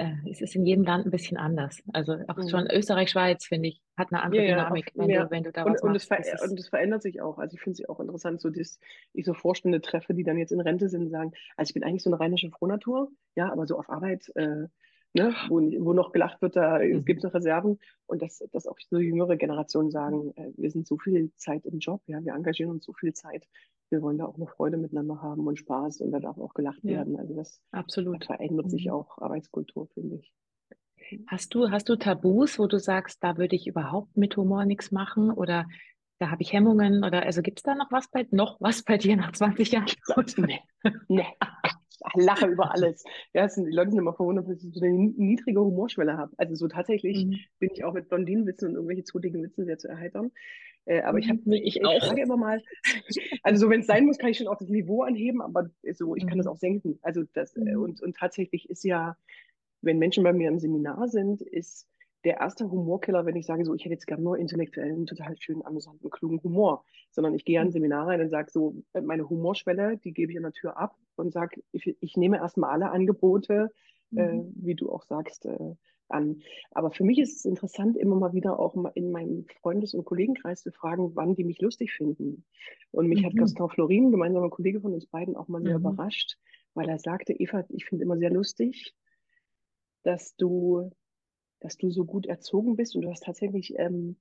[0.00, 1.82] äh, es ist in jedem Land ein bisschen anders.
[1.92, 2.48] Also auch mhm.
[2.48, 5.24] schon Österreich, Schweiz, finde ich, hat eine andere ja, Dynamik, auf, wenn, ja.
[5.24, 6.10] du, wenn du da und, was und machst.
[6.10, 7.38] Es und es verändert sich auch.
[7.38, 8.78] Also ich finde es auch interessant, so dass
[9.12, 11.84] ich so Vorstände treffe, die dann jetzt in Rente sind und sagen, also ich bin
[11.84, 14.68] eigentlich so eine rheinische Frohnatur, ja, aber so auf Arbeit äh,
[15.12, 17.04] ne, wo, wo noch gelacht wird, da mhm.
[17.04, 17.78] gibt es noch Reserven.
[18.06, 21.78] Und dass, dass auch so jüngere Generationen sagen, äh, wir sind so viel Zeit im
[21.78, 23.46] Job, ja, wir engagieren uns so viel Zeit.
[23.90, 26.82] Wir wollen da auch noch Freude miteinander haben und Spaß und da darf auch gelacht
[26.82, 26.98] ja.
[26.98, 27.18] werden.
[27.18, 28.24] Also das Absolut.
[28.24, 28.70] verändert mhm.
[28.70, 30.32] sich auch Arbeitskultur, finde ich.
[31.26, 34.92] Hast du, hast du Tabus, wo du sagst, da würde ich überhaupt mit Humor nichts
[34.92, 35.66] machen oder
[36.20, 38.98] da habe ich Hemmungen oder also gibt es da noch was bei noch was bei
[38.98, 39.86] dir nach 20 Jahren?
[40.36, 40.60] nee.
[41.08, 41.26] nee
[42.14, 43.04] lache über alles.
[43.32, 46.32] Ja, es sind, die Leute sind immer verwundert, dass ich so eine niedrige Humorschwelle habe.
[46.36, 47.38] Also so tatsächlich mhm.
[47.58, 50.30] bin ich auch mit Blondinenwitzen und irgendwelche zutigen Witzen sehr zu erheitern.
[50.86, 52.62] Äh, aber ich habe mhm, ich, ich frage immer mal,
[53.42, 56.16] also so wenn es sein muss, kann ich schon auch das Niveau anheben, aber so
[56.16, 56.52] ich kann das mhm.
[56.52, 56.98] auch senken.
[57.02, 57.82] Also das äh, mhm.
[57.82, 59.16] und und tatsächlich ist ja,
[59.82, 61.86] wenn Menschen bei mir im Seminar sind, ist
[62.24, 65.64] der erste Humorkiller, wenn ich sage, so, ich hätte jetzt gerne nur intellektuellen, total schönen,
[65.64, 69.28] amüsanten, klugen Humor, sondern ich gehe an ein Seminar rein und sage so, äh, meine
[69.28, 72.90] Humorschwelle, die gebe ich an der Tür ab und sage, ich, ich nehme erstmal alle
[72.90, 73.70] Angebote,
[74.14, 74.40] äh, mhm.
[74.40, 75.74] äh, wie du auch sagst, äh,
[76.08, 76.42] an.
[76.72, 80.62] Aber für mich ist es interessant, immer mal wieder auch in meinem Freundes- und Kollegenkreis
[80.62, 82.44] zu fragen, wann die mich lustig finden.
[82.90, 83.26] Und mich mhm.
[83.26, 85.86] hat Gaston Florin, gemeinsamer Kollege von uns beiden, auch mal sehr mhm.
[85.86, 86.36] überrascht,
[86.74, 88.94] weil er sagte, Eva, ich finde immer sehr lustig,
[90.02, 90.90] dass du
[91.60, 94.16] dass du so gut erzogen bist und du hast tatsächlich ähm,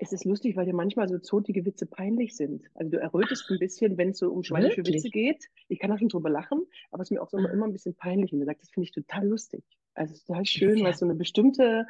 [0.00, 2.70] Es ist lustig, weil dir manchmal so zotige Witze peinlich sind.
[2.74, 4.96] Also du errötest ein bisschen, wenn es so um schweinische Wirklich?
[4.96, 5.46] Witze geht.
[5.68, 7.52] Ich kann auch schon drüber lachen, aber es ist mir auch so immer, Ah.
[7.52, 8.32] immer ein bisschen peinlich.
[8.32, 9.64] Und du sagst, das finde ich total lustig.
[9.94, 10.90] Also es ist total schön, weil Ja.
[10.90, 11.86] es so eine bestimmte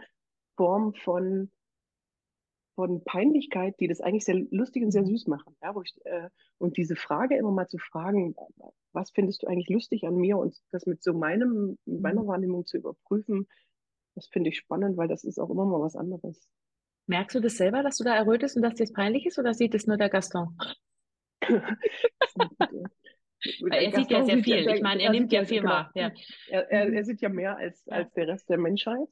[0.56, 1.50] Form von,
[2.76, 5.06] von Peinlichkeit, die das eigentlich sehr lustig und sehr Mhm.
[5.06, 5.56] süß machen.
[5.62, 8.36] Ja, wo ich, äh, und diese Frage immer mal zu fragen,
[8.92, 12.26] was findest du eigentlich lustig an mir und das mit so meinem, meiner Mhm.
[12.26, 13.48] Wahrnehmung zu überprüfen,
[14.14, 16.48] das finde ich spannend, weil das ist auch immer mal was anderes.
[17.08, 19.54] Merkst du das selber, dass du da errötest und dass dir das peinlich ist, oder
[19.54, 20.56] sieht es nur der Gaston?
[23.60, 24.64] Weil er sieht ja sehr sieht viel.
[24.64, 25.72] der- Ich meine, er er nimmt ja viel genau.
[25.72, 25.90] wahr.
[25.94, 26.10] Ja.
[26.48, 26.94] Er, er, Mhm.
[26.94, 29.08] er sieht ja mehr als, als der Rest der Menschheit.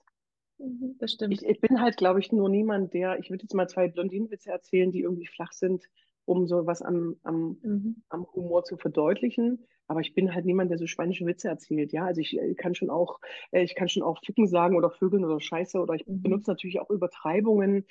[0.59, 1.35] Mhm, Das stimmt.
[1.35, 4.51] Ich, ich bin halt, glaube ich, nur niemand, der, ich würde jetzt mal zwei Blondinenwitze
[4.51, 5.85] erzählen, die irgendwie flach sind,
[6.25, 8.03] um so was am, am, Mhm.
[8.09, 9.67] am Humor zu verdeutlichen.
[9.89, 11.93] Aber ich bin halt niemand, der so schweinische Witze erzählt.
[11.93, 13.21] Ja, also ich äh, kann schon auch,
[13.53, 16.23] äh, ich kann schon auch Ficken sagen oder Vögeln oder Scheiße oder ich Mhm.
[16.23, 17.87] benutze natürlich auch Übertreibungen,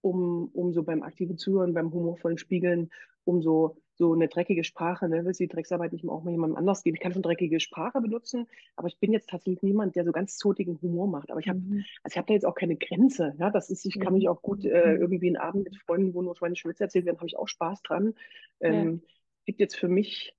[0.00, 2.90] um, um so beim aktiven Zuhören, beim humorvollen Spiegeln,
[3.24, 6.56] um so, so eine dreckige Sprache, ne, will die Drecksarbeit nicht mal auch mal jemandem
[6.56, 6.96] anders geben.
[6.96, 10.36] Ich kann schon dreckige Sprache benutzen, aber ich bin jetzt tatsächlich niemand, der so ganz
[10.38, 11.30] zotigen Humor macht.
[11.30, 11.84] Aber ich habe, Mhm.
[12.02, 13.34] also ich habe da jetzt auch keine Grenze.
[13.38, 14.96] Ja, das ist, ich kann mich auch gut äh, Mhm.
[14.96, 17.82] irgendwie einen Abend mit Freunden, wo nur schweinische Witze erzählt werden, habe ich auch Spaß
[17.82, 18.14] dran.
[18.60, 19.02] Ähm,
[19.46, 20.34] Gibt jetzt für mich,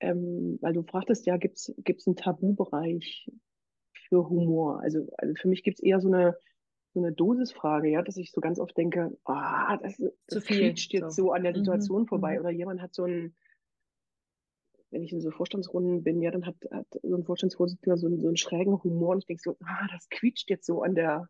[0.00, 3.30] ähm, weil du fragtest, ja, gibt's gibt's einen Tabubereich
[4.08, 4.80] für Humor?
[4.82, 6.36] Also, also für mich gibt's eher so eine
[6.94, 10.68] so eine Dosisfrage, ja, dass ich so ganz oft denke, ah, das, Zu das viel,
[10.70, 11.24] quietscht jetzt so.
[11.24, 11.56] so an der Mhm.
[11.56, 12.34] Situation vorbei.
[12.34, 12.40] Mhm.
[12.40, 13.34] Oder jemand hat so ein,
[14.90, 18.20] wenn ich in so Vorstandsrunden bin, ja, dann hat, hat so ein Vorstandsvorsitzender so einen,
[18.20, 21.28] so einen schrägen Humor und ich denke so, ah, das quietscht jetzt so an der,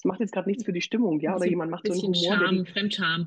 [0.00, 2.38] das macht jetzt gerade nichts für die Stimmung, ja, oder jemand macht so einen Humor,
[2.38, 3.26] der die, Charme, Fremdscham.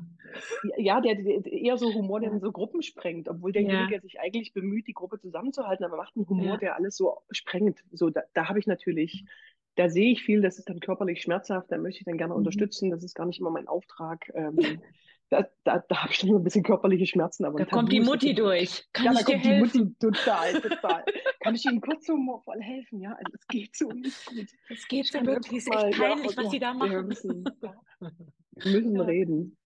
[0.76, 2.34] ja, der, der eher so Humor, der Ja.
[2.34, 3.62] in so Gruppen sprengt, obwohl Ja.
[3.62, 6.56] derjenige sich eigentlich bemüht, die Gruppe zusammenzuhalten, aber macht einen Humor, Ja.
[6.56, 7.84] der alles so sprengt.
[7.92, 9.24] So, da, da habe ich natürlich,
[9.76, 12.38] da sehe ich viel, das ist dann körperlich schmerzhaft, da möchte ich dann gerne Mhm.
[12.38, 14.28] unterstützen, das ist gar nicht immer mein Auftrag.
[14.34, 14.56] Ähm,
[15.42, 18.34] da da, da habe ich dann ein bisschen körperliche Schmerzen, aber Da kommt die Mutti
[18.34, 18.84] durch.
[18.92, 19.58] Kann ja, ich da kommt die?
[19.58, 21.04] Mutti total, total.
[21.40, 23.00] Kann ich Ihnen kurz humorvoll helfen?
[23.00, 24.46] Ja, also es geht so nicht gut.
[24.68, 25.66] Das geht so wirklich.
[25.66, 27.06] einfach Ist echt ja, peinlich, und was ja, die da wir machen.
[27.08, 27.44] müssen-
[28.56, 29.02] Wir müssen Ja.
[29.02, 29.56] reden.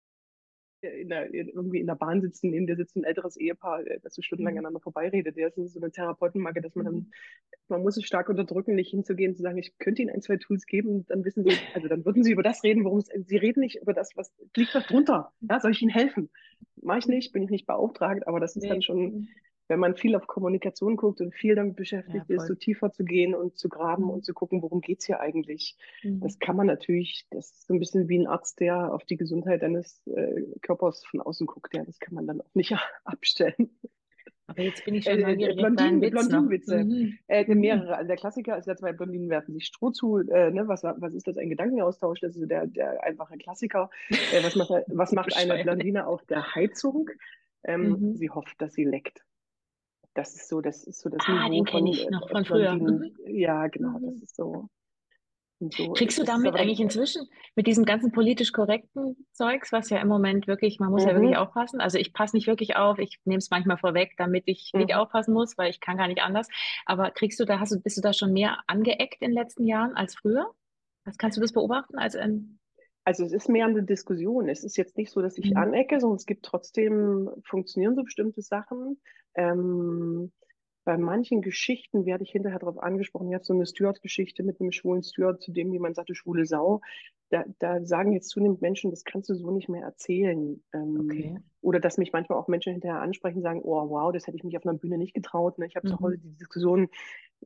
[0.80, 4.14] In der, irgendwie in der Bahn sitzen, neben dir sitzt ein älteres Ehepaar, äh, das
[4.14, 4.58] so stundenlang Mhm.
[4.58, 5.36] aneinander vorbeiredet.
[5.36, 7.06] Der ist so eine Therapeutenmarke, dass man dann, Mhm.
[7.68, 10.66] man muss es stark unterdrücken, nicht hinzugehen, zu sagen, ich könnte Ihnen ein, zwei Tools
[10.66, 13.60] geben, dann wissen Sie, also dann würden Sie über das reden, worum es, Sie reden
[13.60, 15.32] nicht über das, was liegt was drunter.
[15.40, 16.30] Ja, soll ich Ihnen helfen?
[16.80, 18.68] Mach ich nicht, bin ich nicht beauftragt, aber das ist Nee.
[18.68, 19.28] dann schon,
[19.68, 23.04] wenn man viel auf Kommunikation guckt und viel damit beschäftigt Ja, ist, so tiefer zu
[23.04, 24.10] gehen und zu graben Mhm.
[24.10, 25.76] und zu gucken, worum geht's hier eigentlich.
[26.02, 26.20] Mhm.
[26.20, 29.16] Das kann man natürlich, das ist so ein bisschen wie ein Arzt, der auf die
[29.16, 31.74] Gesundheit eines äh, Körpers von außen guckt.
[31.74, 32.72] Ja, das kann man dann auch nicht
[33.04, 33.70] abstellen.
[34.46, 36.20] Aber jetzt bin ich Äh, schon äh, deinen Blondinen- Witz noch.
[36.28, 36.84] Blondinenwitze.
[36.84, 37.18] Mhm.
[37.28, 37.60] Äh, Mhm.
[37.60, 37.96] mehrere.
[37.96, 40.16] Also der Klassiker ist ja zwei Blondinen werfen sich Stroh zu.
[40.20, 41.36] Äh, ne, was, was ist das?
[41.36, 42.20] Ein Gedankenaustausch?
[42.20, 43.90] Das ist so der, der einfache Klassiker.
[44.08, 45.62] Äh, was macht, was macht eine.
[45.62, 47.10] Blondine auf der Heizung?
[47.64, 48.14] Ähm, Mhm.
[48.14, 49.22] Sie hofft, dass sie leckt.
[50.18, 52.28] Das ist so, das ist so das Ah, Niveau den kenn von, ich äh, noch
[52.28, 52.76] von früher.
[52.76, 53.16] Blondinen.
[53.26, 54.06] Ja, genau, Mhm.
[54.06, 54.68] das ist so.
[55.60, 60.08] So Kriegst du damit eigentlich inzwischen mit diesem ganzen politisch korrekten Zeugs, was ja im
[60.08, 61.16] Moment wirklich, man muss ja Mhm.
[61.16, 61.80] wirklich aufpassen.
[61.80, 65.00] Also ich passe nicht wirklich auf, ich nehme es manchmal vorweg, damit ich nicht Mhm.
[65.00, 66.48] aufpassen muss, weil ich kann gar nicht anders.
[66.84, 69.66] Aber kriegst du da, hast du, bist du da schon mehr angeeckt in den letzten
[69.66, 70.52] Jahren als früher?
[71.04, 72.58] Was kannst du das beobachten als ein,
[73.08, 74.50] Also es ist mehr eine Diskussion.
[74.50, 75.56] Es ist jetzt nicht so, dass ich Mhm.
[75.56, 79.00] anecke, sondern es gibt trotzdem, funktionieren so bestimmte Sachen.
[79.34, 80.30] Ähm,
[80.84, 83.28] bei manchen Geschichten werde ich hinterher darauf angesprochen.
[83.30, 86.82] Ich habe so eine Steward-Geschichte mit einem schwulen Steward, zu dem jemand sagte, schwule Sau.
[87.30, 90.62] Da, da sagen jetzt zunehmend Menschen, das kannst du so nicht mehr erzählen.
[90.72, 91.38] Ähm, okay.
[91.60, 94.44] Oder dass mich manchmal auch Menschen hinterher ansprechen und sagen, oh wow, das hätte ich
[94.44, 95.58] mich auf einer Bühne nicht getraut.
[95.58, 95.66] Ne?
[95.66, 96.00] Ich habe zu Mhm.
[96.00, 96.88] Hause die Diskussion,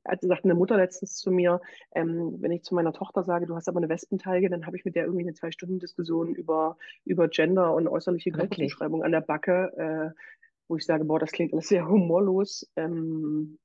[0.05, 1.61] also sagte eine Mutter letztens zu mir,
[1.95, 4.85] ähm, wenn ich zu meiner Tochter sage, du hast aber eine Wespenteige, dann habe ich
[4.85, 8.37] mit der irgendwie eine Zwei-Stunden-Diskussion über, über Gender und äußerliche Wirklich?
[8.37, 10.21] Körperzuschreibung an der Backe, äh,
[10.68, 12.71] wo ich sage, boah, das klingt alles sehr humorlos.
[12.77, 13.59] Ähm,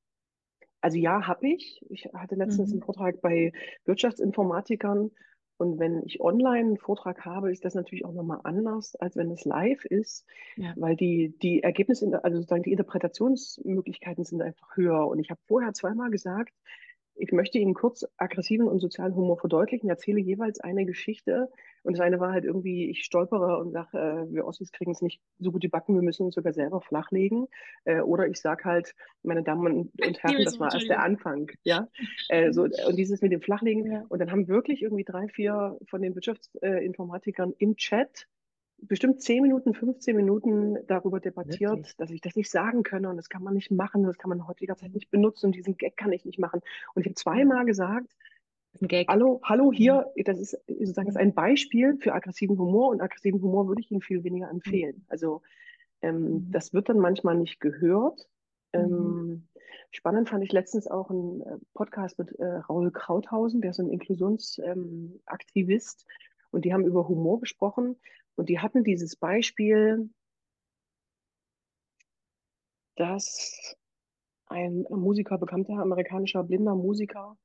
[0.82, 1.82] also ja, habe ich.
[1.90, 2.74] Ich hatte letztens Mhm.
[2.74, 3.52] einen Vortrag bei
[3.86, 5.12] Wirtschaftsinformatikern
[5.58, 9.32] und wenn ich online einen Vortrag habe, ist das natürlich auch nochmal anders, als wenn
[9.32, 10.74] es live ist, Ja.
[10.78, 15.08] weil die, die Ergebnisse, also sozusagen die Interpretationsmöglichkeiten sind einfach höher.
[15.08, 16.54] Und ich habe vorher zweimal gesagt,
[17.18, 21.50] ich möchte Ihnen kurz aggressiven und sozialen Humor verdeutlichen, erzähle jeweils eine Geschichte.
[21.84, 25.02] Und das eine war halt irgendwie, ich stolpere und sage, äh, wir Ossis kriegen es
[25.02, 27.48] nicht so gut die Backen, wir müssen uns sogar selber flachlegen.
[27.86, 31.52] Äh, oder ich sage halt, meine Damen und, und Herren, das war erst der Anfang.
[31.64, 31.88] Ja?
[32.30, 33.92] Äh, so, und dieses mit dem Flachlegen.
[33.92, 34.06] Ja.
[34.10, 38.28] Und dann haben wirklich irgendwie drei, vier von den Wirtschaftsinformatikern im Chat
[38.80, 41.98] bestimmt 10 Minuten, 15 Minuten darüber debattiert, Wirklich?
[41.98, 44.48] dass ich das nicht sagen könne und das kann man nicht machen, das kann man
[44.48, 46.62] heutiger Zeit nicht benutzen und diesen Gag kann ich nicht machen.
[46.94, 48.16] Und ich habe zweimal gesagt.
[49.08, 53.82] Hallo, hallo hier, das ist sozusagen ein Beispiel für aggressiven Humor und aggressiven Humor würde
[53.82, 55.04] ich Ihnen viel weniger empfehlen.
[55.08, 55.42] Also
[56.04, 56.52] ähm, mhm.
[56.52, 58.30] das wird dann manchmal nicht gehört.
[58.74, 59.48] Ähm, mhm.
[59.90, 63.90] Spannend fand ich letztens auch einen äh, Podcast mit äh, Raul Krauthausen, der ist ein
[63.90, 66.12] Inklusionsaktivist ähm,
[66.52, 67.96] und die haben über Humor gesprochen
[68.38, 70.10] und die hatten dieses Beispiel,
[72.96, 73.76] dass
[74.48, 77.38] ein Musiker, bekannter amerikanischer blinder Musiker,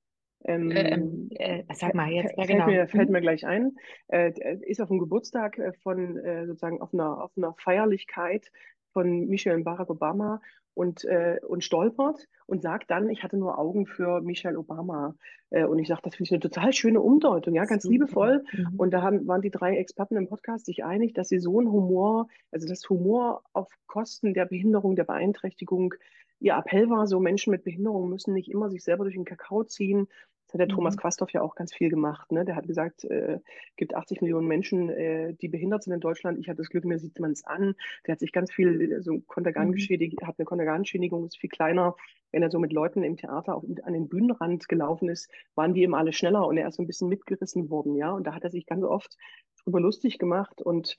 [0.45, 2.65] ähm, ähm, äh, sag mal jetzt, ja, genau.
[2.65, 3.13] Fällt mir, fällt mhm.
[3.13, 3.77] mir gleich ein,
[4.09, 8.51] äh, ist auf dem Geburtstag äh, von äh, sozusagen auf einer, auf einer Feierlichkeit
[8.93, 10.41] von Michelle Barack Obama
[10.75, 15.15] und, äh, und stolpert und sagt dann, ich hatte nur Augen für Michelle Obama.
[15.51, 17.93] Äh, und ich sage, das finde ich eine total schöne Umdeutung, ja, ganz Super.
[17.93, 18.45] liebevoll.
[18.53, 18.75] Mhm.
[18.77, 21.71] Und da haben, waren die drei Experten im Podcast sich einig, dass sie so einen
[21.71, 25.95] Humor, also das Humor auf Kosten der Behinderung, der Beeinträchtigung,
[26.41, 29.63] ihr Appell war, so Menschen mit Behinderung müssen nicht immer sich selber durch den Kakao
[29.65, 30.09] ziehen
[30.53, 30.77] das hat der mhm.
[30.77, 32.31] Thomas Quasthoff ja auch ganz viel gemacht.
[32.31, 32.45] Ne?
[32.45, 33.41] Der hat gesagt, äh,
[33.77, 36.38] gibt 80 Millionen Menschen, äh, die behindert sind in Deutschland.
[36.38, 37.75] Ich hatte das Glück, mir sieht man es an.
[38.07, 39.75] Der hat sich ganz viel, so konnte gar mhm.
[39.75, 41.97] hat eine Konterganschädigung, ist viel kleiner.
[42.33, 45.83] Wenn er so mit Leuten im Theater auf, an den Bühnenrand gelaufen ist, waren die
[45.83, 48.12] ihm alle schneller und er ist so ein bisschen mitgerissen worden, ja.
[48.12, 49.17] Und da hat er sich ganz oft
[49.65, 50.97] drüber lustig gemacht und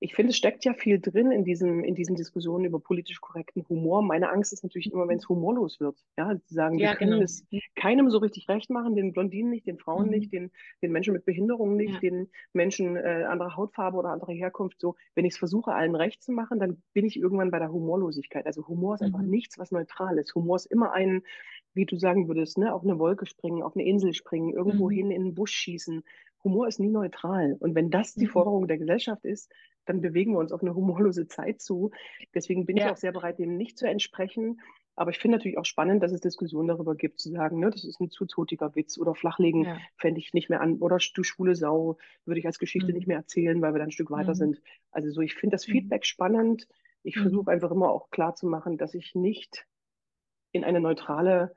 [0.00, 3.66] ich finde, es steckt ja viel drin in diesem, in diesen Diskussionen über politisch korrekten
[3.68, 4.02] Humor.
[4.02, 5.96] Meine Angst ist natürlich immer, wenn es humorlos wird.
[6.16, 7.24] Ja, sie sagen, ja, wir können genau.
[7.24, 10.10] es keinem so richtig recht machen, den Blondinen nicht, den Frauen mhm.
[10.10, 12.00] nicht, den, den Menschen mit Behinderungen nicht, ja.
[12.00, 14.80] den Menschen äh, anderer Hautfarbe oder anderer Herkunft.
[14.80, 17.72] So, wenn ich es versuche, allen recht zu machen, dann bin ich irgendwann bei der
[17.72, 18.46] Humorlosigkeit.
[18.46, 19.06] Also Humor ist mhm.
[19.06, 20.34] einfach nichts, was neutral ist.
[20.36, 21.22] Humor ist immer ein,
[21.74, 24.94] wie du sagen würdest, ne, auf eine Wolke springen, auf eine Insel springen, irgendwo mhm.
[24.94, 26.04] hin in den Busch schießen.
[26.44, 27.56] Humor ist nie neutral.
[27.58, 28.30] Und wenn das die mhm.
[28.30, 29.50] Forderung der Gesellschaft ist,
[29.88, 31.90] dann bewegen wir uns auf eine humorlose Zeit zu.
[32.34, 32.86] Deswegen bin ja.
[32.86, 34.60] ich auch sehr bereit, dem nicht zu entsprechen.
[34.98, 37.84] Aber ich finde natürlich auch spannend, dass es Diskussionen darüber gibt, zu sagen, ne, das
[37.84, 39.78] ist ein zu totiger Witz oder Flachlegen ja.
[39.96, 40.78] fände ich nicht mehr an.
[40.78, 42.94] Oder du schwule Sau würde ich als Geschichte mhm.
[42.98, 44.38] nicht mehr erzählen, weil wir dann ein Stück weiter mhm.
[44.38, 44.62] sind.
[44.90, 45.72] Also so, ich finde das mhm.
[45.72, 46.66] Feedback spannend.
[47.04, 47.22] Ich mhm.
[47.22, 49.66] versuche einfach immer auch klar zu machen, dass ich nicht
[50.50, 51.54] in eine neutrale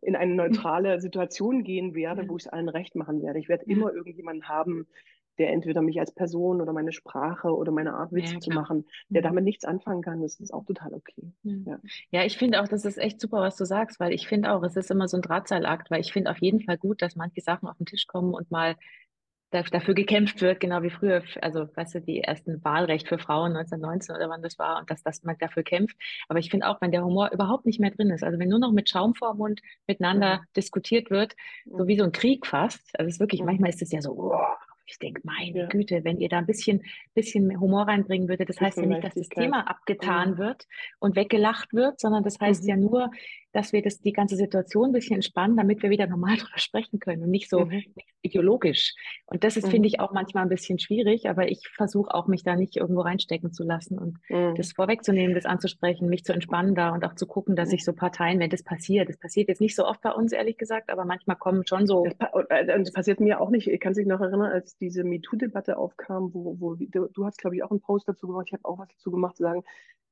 [0.00, 3.38] in eine neutrale Situation gehen werde, wo ich es allen recht machen werde.
[3.38, 4.88] Ich werde immer irgendjemanden haben,
[5.38, 8.86] der entweder mich als Person oder meine Sprache oder meine Art Witze ja, zu machen,
[9.08, 9.26] der mhm.
[9.26, 11.32] damit nichts anfangen kann, das ist auch total okay.
[11.42, 11.78] Ja,
[12.10, 14.62] ja ich finde auch, das ist echt super, was du sagst, weil ich finde auch,
[14.62, 17.40] es ist immer so ein Drahtseilakt, weil ich finde auf jeden Fall gut, dass manche
[17.40, 18.76] Sachen auf den Tisch kommen und mal
[19.52, 24.16] dafür gekämpft wird, genau wie früher, also weißt du, die ersten Wahlrecht für Frauen 1919
[24.16, 25.96] oder wann das war und dass, dass man dafür kämpft.
[26.28, 28.58] Aber ich finde auch, wenn der Humor überhaupt nicht mehr drin ist, also wenn nur
[28.58, 30.46] noch mit Schaum vor Mund miteinander mhm.
[30.56, 33.48] diskutiert wird, so wie so ein Krieg fast, also es ist wirklich, mhm.
[33.48, 34.40] manchmal ist es ja so, oh,
[34.92, 35.66] ich denke, meine ja.
[35.66, 36.82] Güte, wenn ihr da ein bisschen,
[37.14, 40.38] bisschen Humor reinbringen würdet, das heißt ja nicht, dass das Thema abgetan mhm.
[40.38, 40.66] wird
[40.98, 42.68] und weggelacht wird, sondern das heißt mhm.
[42.68, 43.10] ja nur,
[43.52, 46.98] dass wir das, die ganze Situation ein bisschen entspannen, damit wir wieder normal drüber sprechen
[46.98, 47.82] können und nicht so mhm.
[48.22, 48.94] ideologisch.
[49.26, 49.70] Und das ist, mhm.
[49.70, 53.02] finde ich, auch manchmal ein bisschen schwierig, aber ich versuche auch, mich da nicht irgendwo
[53.02, 54.54] reinstecken zu lassen und mhm.
[54.56, 57.92] das vorwegzunehmen, das anzusprechen, mich zu entspannen da und auch zu gucken, dass ich so
[57.92, 61.04] Parteien, wenn das passiert, das passiert jetzt nicht so oft bei uns, ehrlich gesagt, aber
[61.04, 62.06] manchmal kommen schon so.
[62.18, 63.68] Das, äh, das passiert mir auch nicht.
[63.68, 67.56] Ich kann sich noch erinnern, als diese MeToo-Debatte aufkam, wo, wo du, du hast, glaube
[67.56, 69.62] ich, auch einen Post dazu gemacht, ich habe auch was dazu gemacht, zu sagen,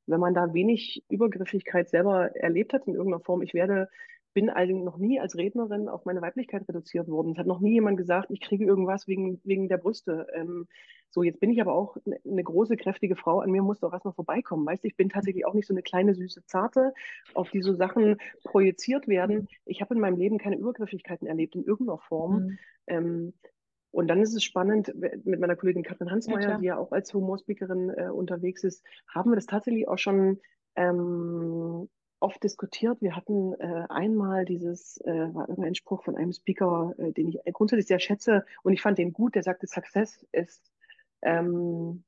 [0.07, 3.89] wenn man da wenig Übergriffigkeit selber erlebt hat in irgendeiner Form, ich werde,
[4.33, 7.33] bin eigentlich noch nie als Rednerin auf meine Weiblichkeit reduziert worden.
[7.33, 10.29] Es hat noch nie jemand gesagt, ich kriege irgendwas wegen, wegen der Brüste.
[10.35, 10.69] Ähm,
[11.11, 14.15] so, jetzt bin ich aber auch eine große, kräftige Frau, an mir muss doch erstmal
[14.15, 14.65] vorbeikommen.
[14.65, 16.95] Weißt du, ich bin tatsächlich auch nicht so eine kleine, süße Zarte,
[17.35, 19.49] auf die so Sachen projiziert werden.
[19.65, 22.35] Ich habe in meinem Leben keine Übergriffigkeiten erlebt in irgendeiner Form.
[22.35, 22.59] Mhm.
[22.87, 23.33] Ähm,
[23.93, 27.13] und dann ist es spannend, mit meiner Kollegin Katrin Hansmeier, ja, die ja auch als
[27.13, 30.39] Humorspeakerin äh, unterwegs ist, haben wir das tatsächlich auch schon
[30.77, 31.89] ähm,
[32.21, 33.01] oft diskutiert.
[33.01, 37.41] Wir hatten äh, einmal dieses, äh, war irgendein Spruch von einem Speaker, äh, den ich
[37.53, 40.71] grundsätzlich sehr schätze und ich fand den gut, der sagte, Success ist,
[41.23, 42.05] ähm,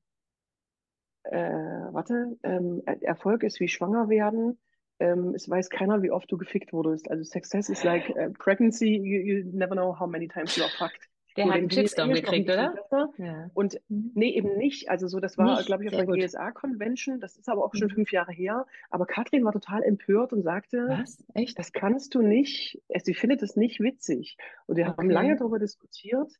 [1.24, 4.58] äh, warte, ähm, Erfolg ist wie schwanger werden.
[5.00, 7.10] Ähm, es weiß keiner, wie oft du gefickt wurdest.
[7.10, 10.70] Also Success is like uh, pregnancy, you, you never know how many times you are
[10.78, 11.08] fucked.
[11.36, 12.74] Der hat einen Shitstorm gekriegt, oder?
[13.18, 13.50] Ja.
[13.54, 14.12] Und mhm.
[14.14, 14.90] nee, eben nicht.
[14.90, 17.20] Also so, das war, glaube ich, auf der GSA-Convention.
[17.20, 17.94] Das ist aber auch schon mhm.
[17.94, 18.66] fünf Jahre her.
[18.90, 21.24] Aber Katrin war total empört und sagte, Was?
[21.34, 21.58] Echt?
[21.58, 22.80] Das kannst du nicht.
[23.02, 24.36] Sie findet es nicht witzig.
[24.66, 24.94] Und wir okay.
[24.98, 26.32] haben lange darüber diskutiert.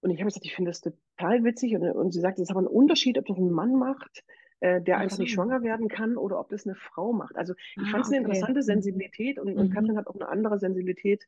[0.00, 1.74] Und ich habe gesagt, ich finde das total witzig.
[1.74, 4.24] Und, und sie sagte, es ist aber ein Unterschied, ob das ein Mann macht,
[4.60, 7.36] äh, der einfach nicht schwanger werden kann oder ob das eine Frau macht.
[7.36, 8.26] Also ich ah, fand es eine okay.
[8.26, 8.64] interessante mhm.
[8.64, 9.72] Sensibilität und, und mhm.
[9.72, 11.26] Katrin hat auch eine andere Sensibilität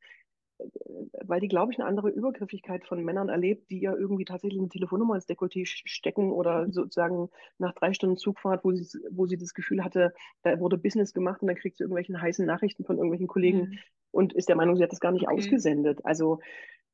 [1.24, 4.68] weil die, glaube ich, eine andere Übergriffigkeit von Männern erlebt, die ja irgendwie tatsächlich eine
[4.68, 6.72] Telefonnummer ins Dekolleté stecken oder mhm.
[6.72, 11.12] sozusagen nach drei Stunden Zugfahrt, wo sie, wo sie das Gefühl hatte, da wurde Business
[11.12, 13.78] gemacht und dann kriegt sie irgendwelche heißen Nachrichten von irgendwelchen Kollegen, mhm.
[14.12, 15.34] und ist der Meinung, sie hat das gar nicht Okay.
[15.36, 16.00] ausgesendet.
[16.04, 16.40] Also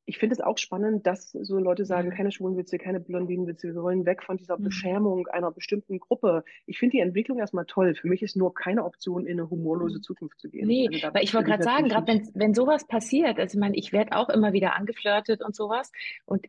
[0.09, 2.15] ich finde es auch spannend, dass so Leute sagen, Ja.
[2.15, 4.63] keine Schwulenwitze, keine Blondinenwitze, wir wollen weg von dieser Mhm.
[4.63, 6.45] Beschämung einer bestimmten Gruppe.
[6.65, 7.93] Ich finde die Entwicklung erstmal toll.
[7.93, 10.03] Für mich ist nur keine Option, in eine humorlose Mhm.
[10.03, 10.65] Zukunft zu gehen.
[10.65, 13.59] Nee, Also weil ich wollte ich gerade sagen, gerade wenn, wenn sowas passiert, also ich
[13.59, 15.91] meine, ich werde auch immer wieder angeflirtet und sowas.
[16.25, 16.45] Und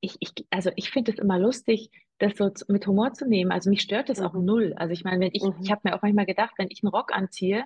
[0.00, 3.50] ich, ich, also ich finde es immer lustig, das so mit Humor zu nehmen.
[3.50, 4.44] Also mich stört das auch Mhm.
[4.44, 4.72] null.
[4.76, 5.70] Also ich meine, wenn ich, ich Mhm.
[5.70, 7.64] habe mir auch manchmal gedacht, wenn ich einen Rock anziehe,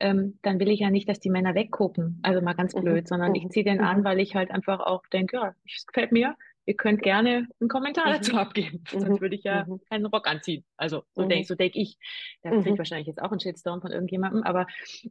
[0.00, 2.20] ähm, dann will ich ja nicht, dass die Männer weggucken.
[2.22, 2.80] Also mal ganz Mhm.
[2.82, 3.50] blöd, sondern ich Mhm.
[3.50, 4.04] ziehe den an, Mhm.
[4.04, 6.36] weil ich halt einfach auch denke, ja, es gefällt mir.
[6.66, 8.12] Ihr könnt gerne einen Kommentar Mhm.
[8.16, 8.84] dazu abgeben.
[8.94, 9.00] Mhm.
[9.00, 9.80] Sonst würde ich ja Mhm.
[9.88, 10.64] keinen Rock anziehen.
[10.76, 11.28] Also so Mhm.
[11.30, 11.98] denke so denk ich.
[12.42, 12.78] Da kriege ich Mhm.
[12.78, 14.66] wahrscheinlich jetzt auch einen Shitstorm von irgendjemandem, aber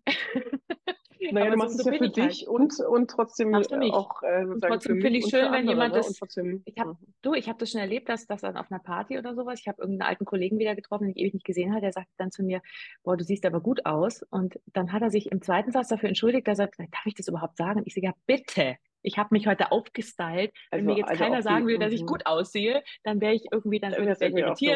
[1.19, 2.31] Naja, aber du so, machst es so ja bin für halt.
[2.31, 5.93] dich und, und trotzdem auch äh, Und trotzdem finde ich und schön, wenn jemand?
[5.95, 6.13] Und das.
[6.13, 6.61] trotzdem.
[6.65, 6.97] Ich habe, Mhm.
[7.21, 9.59] du, ich habe das schon erlebt, dass das dann auf einer Party oder sowas.
[9.59, 11.81] Ich habe irgendeinen alten Kollegen wieder getroffen, den ich ewig nicht gesehen habe.
[11.81, 12.61] Der sagte dann zu mir,
[13.03, 14.23] boah, du siehst aber gut aus.
[14.29, 17.15] Und dann hat er sich im zweiten Satz dafür entschuldigt, dass er sagt, darf ich
[17.15, 17.81] das überhaupt sagen?
[17.85, 18.77] Ich sage, ja, bitte.
[19.03, 20.51] Ich habe mich heute aufgestylt.
[20.71, 22.07] Wenn Also, mir jetzt also keiner sagen will, dass ich mhm.
[22.07, 24.75] gut aussehe, dann wäre ich irgendwie, dann würde irgendwie so.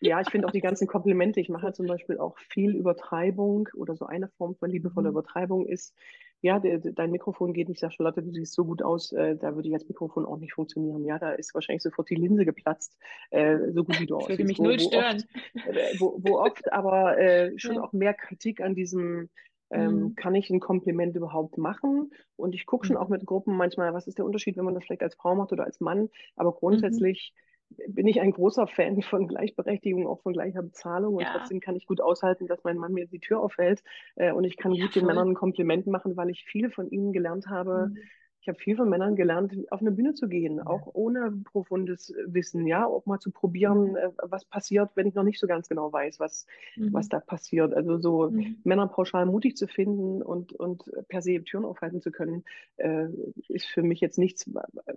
[0.00, 1.40] Ja, ich finde auch die ganzen Komplimente.
[1.40, 5.10] Ich mache zum Beispiel auch viel Übertreibung oder so eine Form von liebevoller Mhm.
[5.10, 5.94] Übertreibung ist,
[6.42, 9.36] ja, de, de, dein Mikrofon geht nicht, sag Charlotte, du siehst so gut aus, äh,
[9.36, 11.04] da würde ich als Mikrofon auch nicht funktionieren.
[11.04, 12.98] Ja, da ist wahrscheinlich sofort die Linse geplatzt,
[13.30, 14.44] äh, so gut wie du Das würde aussiehst.
[14.44, 14.92] mich Wo, null wo stören.
[14.92, 15.26] oft,
[15.64, 17.82] äh, wo, wo oft aber äh, schon Ja.
[17.82, 19.30] auch mehr Kritik an diesem
[19.70, 20.16] ähm, Mhm.
[20.16, 22.10] kann ich ein Kompliment überhaupt machen?
[22.36, 23.08] Und ich gucke schon auch Mhm.
[23.08, 25.64] mit Gruppen manchmal, was ist der Unterschied, wenn man das vielleicht als Frau macht oder
[25.64, 26.10] als Mann.
[26.36, 27.04] Aber Mhm.
[27.88, 31.16] Bin ich ein großer Fan von Gleichberechtigung, auch von gleicher Bezahlung.
[31.16, 33.82] Und Ja, trotzdem kann ich gut aushalten, dass mein Mann mir die Tür aufhält.
[34.16, 35.06] Äh, und ich kann ja, gut den voll.
[35.06, 37.90] Männern ein Kompliment machen, weil ich viel von ihnen gelernt habe.
[37.90, 38.10] Mhm.
[38.44, 40.66] Ich habe viel von Männern gelernt, auf eine Bühne zu gehen, Ja.
[40.66, 43.32] auch ohne profundes Wissen, ja, auch mal zu Mhm.
[43.32, 46.46] probieren, äh, was passiert, wenn ich noch nicht so ganz genau weiß, was,
[46.90, 47.08] was Mhm.
[47.08, 47.72] da passiert.
[47.72, 48.60] Also so Mhm.
[48.62, 52.44] Männer pauschal mutig zu finden und, und per se Türen aufhalten zu können,
[52.76, 53.06] äh,
[53.48, 54.44] ist für mich jetzt nichts,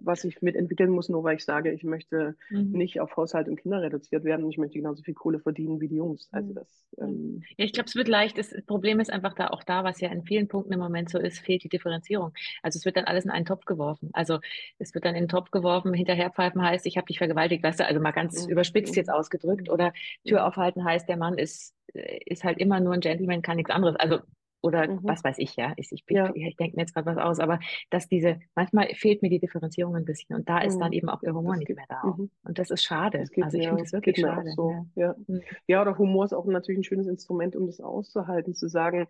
[0.01, 2.71] was ich mitentwickeln muss, nur weil ich sage, ich möchte Mhm.
[2.73, 5.87] nicht auf Haushalt und Kinder reduziert werden und ich möchte genauso viel Kohle verdienen wie
[5.87, 6.27] die Jungs.
[6.33, 6.53] Also Mhm.
[6.53, 8.37] das, Ja, ähm, Ja, ich glaube, es wird leicht.
[8.37, 11.19] Das Problem ist einfach da auch da, was ja in vielen Punkten im Moment so
[11.19, 12.33] ist, fehlt die Differenzierung.
[12.63, 14.09] Also es wird dann alles in einen Topf geworfen.
[14.13, 14.39] Also
[14.79, 17.85] es wird dann in den Topf geworfen, hinterherpfeifen heißt, ich habe dich vergewaltigt, weißt du,
[17.85, 19.69] also mal ganz mm, überspitzt jetzt mm, ausgedrückt.
[19.69, 19.93] Oder
[20.25, 23.57] Tür mm, aufhalten heißt, der Mann ist, äh, ist halt immer nur ein Gentleman, kann
[23.57, 23.95] nichts anderes.
[23.97, 24.19] Also
[24.61, 24.99] oder mhm.
[25.03, 25.73] was weiß ich, ja.
[25.77, 29.21] Ich, ich, Ja, ich denke mir jetzt gerade was aus, aber dass diese, manchmal fehlt
[29.21, 31.59] mir die Differenzierung ein bisschen und da ist dann mm, eben auch der Humor das
[31.59, 32.03] nicht geht, mehr da.
[32.03, 32.31] Mhm.
[32.43, 33.19] Und das ist schade.
[33.19, 34.51] Das Also ich finde mir, das wirklich schade.
[34.55, 35.05] so, Ja.
[35.07, 35.15] ja.
[35.27, 35.41] Mhm.
[35.67, 39.07] Ja, oder Humor ist auch natürlich ein schönes Instrument, um das auszuhalten, zu sagen,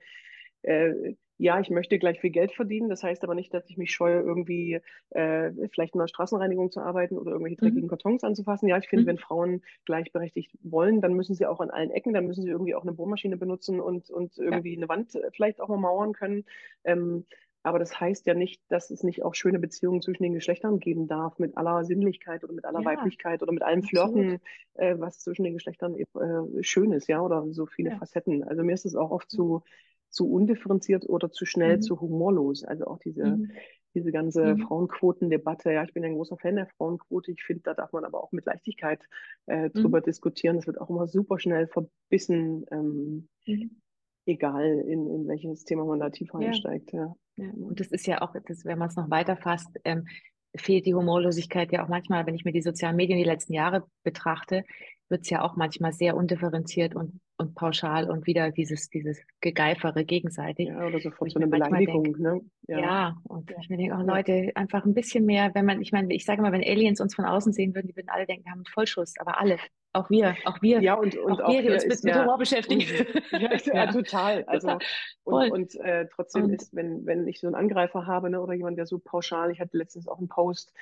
[0.64, 2.90] äh, ja, ich möchte gleich viel Geld verdienen.
[2.90, 4.80] Das heißt aber nicht, dass ich mich scheue, irgendwie
[5.12, 7.90] äh, vielleicht in der Straßenreinigung zu arbeiten oder irgendwelche dreckigen Mhm.
[7.90, 8.68] Kartons anzufassen.
[8.68, 9.20] Ja, ich finde, wenn Mhm.
[9.20, 12.84] Frauen gleichberechtigt wollen, dann müssen sie auch an allen Ecken, dann müssen sie irgendwie auch
[12.84, 14.58] eine Bohrmaschine benutzen und, und Ja.
[14.58, 16.46] irgendwie eine Wand äh, vielleicht auch mal mauern können.
[16.84, 17.26] Ähm,
[17.64, 21.08] aber das heißt ja nicht, dass es nicht auch schöne Beziehungen zwischen den Geschlechtern geben
[21.08, 23.84] darf, mit aller Sinnlichkeit oder mit aller Ja, Weiblichkeit oder mit allem.
[23.84, 24.40] Flirten,
[24.76, 28.00] äh, was zwischen den Geschlechtern äh, schön ist, ja, oder so viele Ja.
[28.00, 28.44] Facetten.
[28.44, 29.64] Also mir ist es auch oft zu,
[30.10, 31.82] zu undifferenziert oder zu schnell, Mhm.
[31.82, 32.64] zu humorlos.
[32.64, 33.52] Also auch diese, Mhm.
[33.94, 34.60] diese ganze Mhm.
[34.60, 35.72] Frauenquotendebatte.
[35.72, 37.32] Ja, ich bin ein großer Fan der Frauenquote.
[37.32, 39.02] Ich finde, da darf man aber auch mit Leichtigkeit
[39.48, 40.04] äh, drüber Mhm.
[40.04, 40.58] diskutieren.
[40.58, 43.82] Es wird auch immer super schnell verbissen, ähm, Mhm.
[44.26, 46.48] egal in, in welches Thema man da tiefer Ja.
[46.50, 46.92] einsteigt.
[46.94, 47.16] Ja.
[47.38, 50.08] Ja, und das ist ja auch, das, wenn man es noch weiter fasst, ähm,
[50.56, 53.86] fehlt die Humorlosigkeit ja auch manchmal, wenn ich mir die sozialen Medien die letzten Jahre
[54.04, 54.64] betrachte,
[55.08, 60.04] wird es ja auch manchmal sehr undifferenziert und, und pauschal und wieder dieses, dieses Gegeifere
[60.06, 62.42] gegenseitig, ja, oder sofort so eine Beleidigung, ne?
[62.68, 64.02] Ja, ja, und ich mir denke, oh.
[64.02, 67.14] Leute, einfach ein bisschen mehr, wenn man, ich meine, ich sage mal, wenn Aliens uns
[67.14, 69.58] von außen sehen würden, die würden alle denken, wir haben einen Vollschuss, aber alle,
[69.94, 72.40] auch wir, auch wir, Ja, und, und auch wir, die uns mit, mit ja, Humor
[72.40, 72.82] beschäftigen.
[73.32, 74.44] ja, ja, total.
[74.46, 74.82] Also, total,
[75.24, 78.54] und, und äh, trotzdem Und ist, wenn, wenn ich so einen Angreifer habe, ne, oder
[78.54, 80.74] jemand, der so pauschal, ich hatte letztens auch einen Post,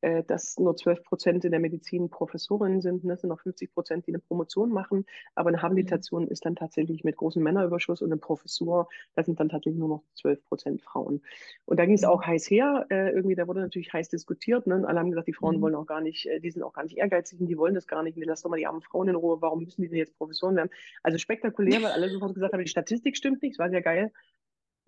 [0.00, 4.06] dass nur 12 Prozent in der Medizin Professorinnen sind, ne, es sind noch 50 Prozent,
[4.06, 5.62] die eine Promotion machen, aber eine.
[5.62, 9.88] Habilitation ist dann tatsächlich mit großem Männerüberschuss und eine Professur, da sind dann tatsächlich nur
[9.88, 11.22] noch 12 Prozent Frauen.
[11.64, 14.74] Und da ging es auch heiß her, äh, irgendwie, da wurde natürlich heiß diskutiert, ne,
[14.76, 15.76] und alle haben gesagt, die Frauen wollen Mhm.
[15.76, 18.02] auch gar nicht, äh, die sind auch gar nicht ehrgeizig und die wollen das gar
[18.02, 20.16] nicht, nee, lass doch mal die armen Frauen in Ruhe, warum müssen die denn jetzt
[20.16, 20.70] Professoren werden?
[21.02, 24.12] Also spektakulär, weil alle sofort gesagt haben, die Statistik stimmt nicht, das war sehr geil.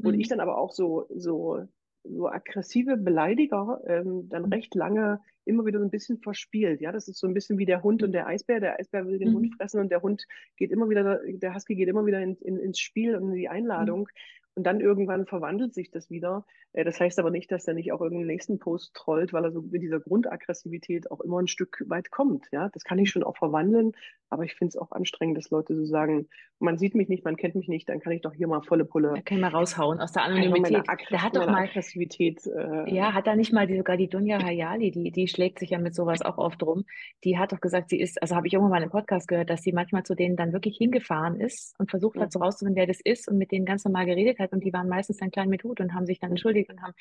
[0.03, 0.29] Und ich Mhm.
[0.29, 1.67] dann aber auch so, so,
[2.09, 6.81] so aggressive Beleidiger ähm, dann recht lange immer wieder so ein bisschen verspielt.
[6.81, 8.61] Ja, das ist so ein bisschen wie der Hund und der Eisbär.
[8.61, 9.53] Der Eisbär will den Hund Mhm.
[9.57, 10.27] fressen und der Hund
[10.57, 13.47] geht immer wieder, der Husky geht immer wieder in, in, ins Spiel und in die
[13.47, 13.51] Mhm.
[13.53, 14.09] Einladung.
[14.55, 16.47] Und dann irgendwann verwandelt sich das wieder.
[16.73, 19.53] Äh, Das heißt aber nicht, dass er nicht auch irgendeinen nächsten Post trollt, weil er
[19.53, 22.47] so mit dieser Grundaggressivität auch immer ein Stück weit kommt.
[22.53, 23.93] Ja, das kann ich schon auch verwandeln.
[24.31, 27.37] Aber ich finde es auch anstrengend, dass Leute so sagen, man sieht mich nicht, man
[27.37, 29.13] kennt mich nicht, dann kann ich doch hier mal volle Pulle.
[29.15, 30.85] Da kann ich mal raushauen aus der Anonymität.
[31.11, 32.47] Der hat doch mal Aggressivität.
[32.47, 35.71] Äh, ja, hat da nicht mal die, sogar die Dunja Hayali, die, die schlägt sich
[35.71, 36.85] ja mit sowas auch oft rum.
[37.25, 39.63] Die hat doch gesagt, sie ist, also habe ich irgendwann mal im Podcast gehört, dass
[39.63, 43.01] sie manchmal zu denen dann wirklich hingefahren ist und versucht hat, so rauszufinden, wer das
[43.01, 44.53] ist und mit denen ganz normal geredet hat.
[44.53, 46.95] Und die waren meistens dann klein mit Hut und haben sich dann entschuldigt und haben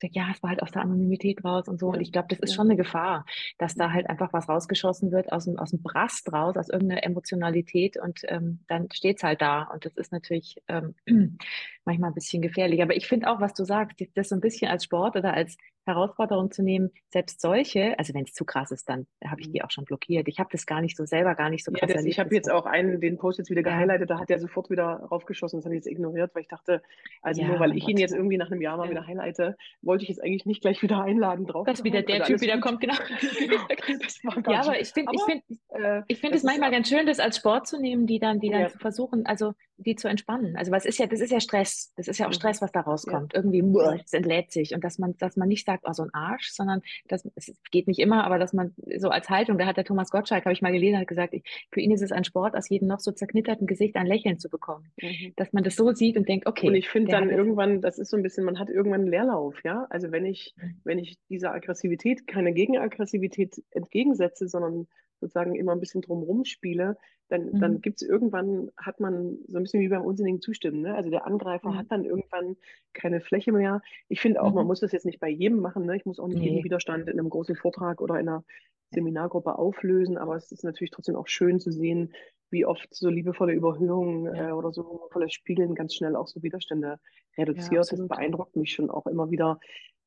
[0.00, 1.88] gesagt, ja, es war halt aus der Anonymität raus und so.
[1.88, 3.24] Und ich glaube, das ist schon eine Gefahr,
[3.58, 7.04] dass da halt einfach was rausgeschossen wird aus dem, aus dem Brast raus, aus irgendeiner
[7.04, 9.64] Emotionalität und ähm, dann steht es halt da.
[9.64, 10.94] Und das ist natürlich ähm,
[11.84, 12.82] manchmal ein bisschen gefährlich.
[12.82, 15.56] Aber ich finde auch, was du sagst, das so ein bisschen als Sport oder als
[15.84, 19.52] Herausforderung zu nehmen, selbst solche, also wenn es zu krass ist, dann habe ich mhm.
[19.52, 20.28] die auch schon blockiert.
[20.28, 22.34] Ich habe das gar nicht so selber, gar nicht so krass ja, das, Ich habe
[22.34, 24.16] jetzt auch einen, den Post jetzt wieder gehighlightet, ja.
[24.16, 26.82] da hat er sofort wieder raufgeschossen, das habe ich jetzt ignoriert, weil ich dachte,
[27.20, 30.04] also ja, nur weil ich ihn jetzt irgendwie nach einem Jahr mal wieder highlighte, wollte
[30.04, 31.66] ich jetzt eigentlich nicht gleich wieder einladen drauf.
[31.66, 32.94] Dass wieder der Typ wieder kommt, genau.
[34.48, 37.36] ja, aber ich finde ich finde äh, ich finde es manchmal ganz schön, das als
[37.36, 40.56] Sport zu nehmen, die dann, die dann zu versuchen, also die zu entspannen.
[40.56, 41.92] Also was ist ja, das ist ja Stress.
[41.96, 42.34] Das ist ja auch mhm.
[42.34, 43.34] Stress, was da rauskommt.
[43.34, 43.62] Irgendwie,
[44.04, 44.74] es entlädt sich.
[44.74, 47.88] Und dass man, dass man nicht sagt, oh, so ein Arsch, sondern dass, es geht
[47.88, 50.62] nicht immer, aber dass man so als Haltung, da hat der Thomas Gottschalk, habe ich
[50.62, 53.12] mal gelesen, hat gesagt, ich, für ihn ist es ein Sport, aus jedem noch so
[53.12, 54.92] zerknitterten Gesicht ein Lächeln zu bekommen.
[55.00, 55.32] Mhm.
[55.36, 56.68] Dass man das so sieht und denkt, okay.
[56.68, 59.62] Und ich finde dann irgendwann, das ist so ein bisschen, man hat irgendwann einen Leerlauf,
[59.64, 59.86] ja.
[59.90, 60.80] Also wenn ich, mhm.
[60.84, 64.86] wenn ich dieser Aggressivität keine Gegenaggressivität entgegensetze, sondern
[65.22, 66.98] sozusagen immer ein bisschen drumherum spiele,
[67.28, 67.60] dann, mhm.
[67.60, 70.82] dann gibt es irgendwann, hat man so ein bisschen wie beim unsinnigen Zustimmen.
[70.82, 70.94] Ne?
[70.94, 71.78] Also der Angreifer mhm.
[71.78, 72.56] hat dann irgendwann
[72.92, 73.80] keine Fläche mehr.
[74.08, 74.56] Ich finde auch, mhm.
[74.56, 75.86] man muss das jetzt nicht bei jedem machen.
[75.86, 75.96] Ne?
[75.96, 76.50] Ich muss auch nicht nee.
[76.50, 78.44] jeden Widerstand in einem großen Vortrag oder in einer
[78.90, 82.12] Seminargruppe auflösen, aber es ist natürlich trotzdem auch schön zu sehen,
[82.50, 84.50] wie oft so liebevolle Überhöhungen ja.
[84.50, 86.98] äh, oder so liebevolles Spiegeln ganz schnell auch so Widerstände
[87.38, 87.72] reduziert.
[87.72, 89.58] Ja, das beeindruckt mich schon auch immer wieder,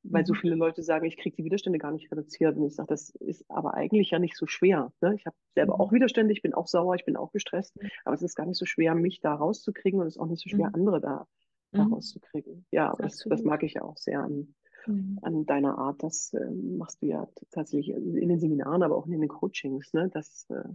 [0.09, 0.25] weil mhm.
[0.25, 2.57] so viele Leute sagen, ich kriege die Widerstände gar nicht reduziert.
[2.57, 4.91] Und ich sage, das ist aber eigentlich ja nicht so schwer.
[5.01, 5.15] Ne?
[5.15, 5.81] Ich habe selber mhm.
[5.81, 7.89] auch Widerstände, ich bin auch sauer, ich bin auch gestresst, mhm.
[8.03, 10.43] aber es ist gar nicht so schwer, mich da rauszukriegen und es ist auch nicht
[10.43, 10.75] so schwer, mhm.
[10.75, 11.27] andere da,
[11.71, 11.93] da mhm.
[11.93, 12.65] rauszukriegen.
[12.71, 15.19] Ja, aber das, das, mag ich ja auch sehr an, mhm.
[15.21, 16.03] an deiner Art.
[16.03, 20.09] Das äh, machst du ja tatsächlich in den Seminaren, aber auch in den Coachings, ne?
[20.09, 20.69] dass, äh,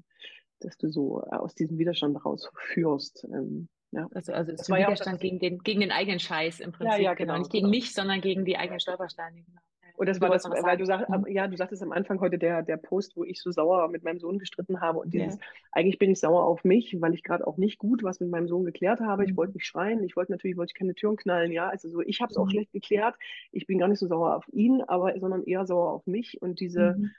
[0.60, 3.26] dass du so aus diesem Widerstand rausführst.
[3.32, 4.08] Ähm, ja.
[4.14, 6.98] Also, also es war Widerstand ja gegen, den, gegen den eigenen Scheiß im Prinzip.
[6.98, 7.32] Ja, ja, genau.
[7.32, 7.38] genau.
[7.38, 7.76] Nicht gegen genau.
[7.76, 9.42] mich, sondern gegen die eigenen Stolpersteine.
[9.42, 9.60] Genau.
[10.00, 11.26] Und das war das, weil du sagst, mhm.
[11.28, 14.18] ja, du sagtest am Anfang heute der, der Post, wo ich so sauer mit meinem
[14.18, 14.98] Sohn gestritten habe.
[14.98, 15.40] Und dieses, ja.
[15.72, 18.48] eigentlich bin ich sauer auf mich, weil ich gerade auch nicht gut was mit meinem
[18.48, 19.26] Sohn geklärt habe.
[19.26, 19.36] Ich mhm.
[19.36, 21.68] wollte nicht schreien, ich wollte natürlich, wollte ich keine Türen knallen, ja.
[21.68, 22.50] Also so, ich habe es auch mhm.
[22.50, 23.16] schlecht geklärt.
[23.52, 26.40] Ich bin gar nicht so sauer auf ihn, aber sondern eher sauer auf mich.
[26.40, 27.10] Und diese, mhm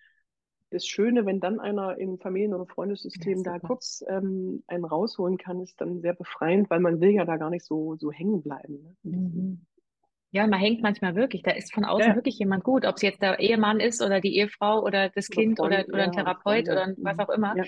[0.71, 5.37] das Schöne, wenn dann einer im Familien- oder Freundessystem ja, da kurz ähm, einen rausholen
[5.37, 8.41] kann, ist dann sehr befreiend, weil man will ja da gar nicht so, so hängen
[8.41, 8.95] bleiben.
[9.03, 9.17] Ne?
[9.17, 9.61] Mhm.
[10.33, 11.43] Ja, man hängt manchmal wirklich.
[11.43, 12.15] Da ist von außen ja.
[12.15, 15.57] wirklich jemand gut, ob es jetzt der Ehemann ist oder die Ehefrau oder das Kind
[15.57, 17.53] Freund, oder, oder ein Therapeut ja, oder was auch immer.
[17.57, 17.65] Ja.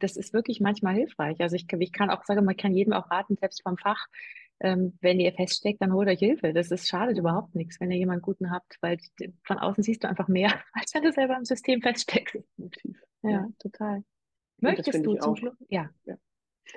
[0.00, 1.40] Das ist wirklich manchmal hilfreich.
[1.40, 4.08] Also ich, ich kann auch sagen, man kann jedem auch raten, selbst vom Fach,
[4.60, 6.52] ähm, wenn ihr feststeckt, dann holt euch Hilfe.
[6.52, 8.98] Das ist, schadet überhaupt nichts, wenn ihr jemanden guten habt, weil
[9.42, 12.38] von außen siehst du einfach mehr, als wenn du selber im System feststeckst.
[13.22, 13.48] Ja, ja.
[13.58, 14.02] total.
[14.60, 15.56] Möchtest du zum Schluss?
[15.68, 15.90] Ja.
[16.04, 16.16] ja.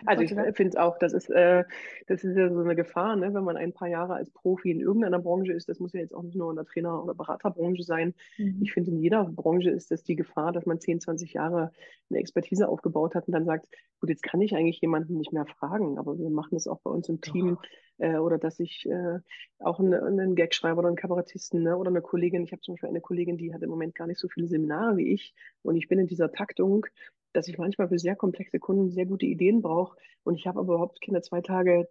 [0.06, 1.64] Also ich finde es auch, das ist, äh,
[2.08, 3.34] das ist ja so eine Gefahr, ne?
[3.34, 5.70] wenn man ein paar Jahre als Profi in irgendeiner Branche ist.
[5.70, 8.14] Das muss ja jetzt auch nicht nur in der Trainer- oder Beraterbranche sein.
[8.38, 8.60] Mhm.
[8.62, 11.72] Ich finde, in jeder Branche ist das die Gefahr, dass man 10, 20 Jahre
[12.10, 13.68] eine Expertise aufgebaut hat und dann sagt,
[14.00, 16.90] gut, jetzt kann ich eigentlich jemanden nicht mehr fragen, aber wir machen das auch bei
[16.92, 17.58] uns im Team.
[18.00, 19.20] Äh, oder dass ich äh,
[19.60, 21.78] auch eine, einen Gag schreibe oder einen Kabarettisten ne?
[21.78, 22.44] oder eine Kollegin.
[22.44, 24.98] Ich habe zum Beispiel eine Kollegin, die hat im Moment gar nicht so viele Seminare
[24.98, 25.34] wie ich
[25.64, 26.86] und ich bin in dieser Taktung
[27.34, 30.76] dass ich manchmal für sehr komplexe Kunden sehr gute Ideen brauche und ich habe aber
[30.76, 31.88] überhaupt keine zwei Tage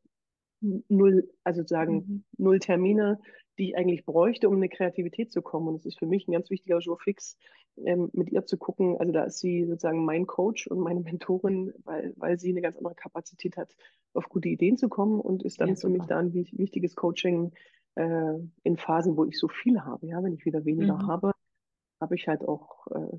[0.60, 2.24] null, also sozusagen mhm.
[2.36, 3.20] null Termine,
[3.58, 5.68] die ich eigentlich bräuchte, um in eine Kreativität zu kommen.
[5.68, 7.36] Und es ist für mich ein ganz wichtiger Jour fix,
[7.84, 8.96] ähm, mit ihr zu gucken.
[8.98, 12.76] Also da ist sie sozusagen mein Coach und meine Mentorin, weil, weil sie eine ganz
[12.76, 13.74] andere Kapazität hat,
[14.14, 17.52] auf gute Ideen zu kommen und ist dann ja, für mich da ein wichtiges Coaching
[17.96, 20.06] äh, in Phasen, wo ich so viel habe.
[20.06, 21.06] Ja, wenn ich wieder weniger mhm.
[21.06, 21.32] habe,
[22.00, 23.18] habe ich halt auch äh,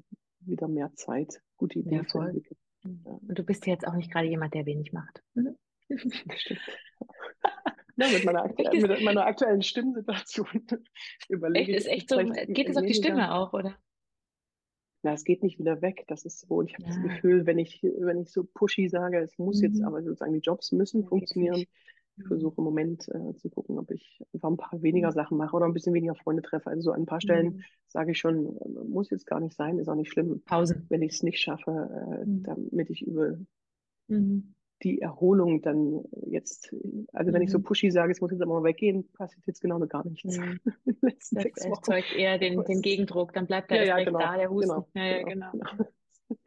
[0.50, 2.58] wieder mehr Zeit, gute Ideen ja, zu entwickeln.
[2.84, 3.12] Ja.
[3.28, 5.24] Und du bist jetzt auch nicht gerade jemand, der wenig macht.
[5.92, 6.06] Mhm.
[8.00, 10.48] Ja, mit, meiner aktuellen, mit meiner aktuellen Stimmsituation
[11.30, 13.76] überlege echt, ist echt so, geht es auf die Stimme auch, oder?
[15.02, 16.06] Na, es geht nicht wieder weg.
[16.08, 16.56] Das ist so.
[16.56, 16.90] Und ich habe ja.
[16.90, 19.68] das Gefühl, wenn ich, wenn ich so pushy sage, es muss mhm.
[19.68, 21.66] jetzt aber sozusagen die Jobs müssen funktionieren,
[22.20, 25.56] ich versuche im Moment äh, zu gucken, ob ich einfach ein paar weniger Sachen mache
[25.56, 26.70] oder ein bisschen weniger Freunde treffe.
[26.70, 27.64] Also so an ein paar Stellen mhm.
[27.88, 28.58] sage ich schon,
[28.88, 30.42] muss jetzt gar nicht sein, ist auch nicht schlimm.
[30.46, 30.84] Pause.
[30.90, 32.44] Wenn ich es nicht schaffe, äh, mhm.
[32.44, 33.38] damit ich über
[34.08, 34.54] mhm.
[34.84, 36.76] die Erholung dann jetzt,
[37.14, 37.64] also wenn ich so mhm.
[37.64, 40.38] pushy sage, es muss jetzt aber mal weggehen, passiert jetzt genau gar nichts.
[40.38, 40.60] Mhm.
[41.02, 44.70] das erzeugt eher den, den Gegendruck, dann bleibt der ja, ja, genau, da, der Husten.
[44.70, 45.52] Genau, ja, ja, genau.
[45.52, 45.66] genau.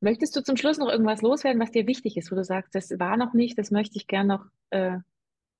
[0.00, 2.90] Möchtest du zum Schluss noch irgendwas loswerden, was dir wichtig ist, wo du sagst, das
[2.98, 4.98] war noch nicht, das möchte ich gern noch äh,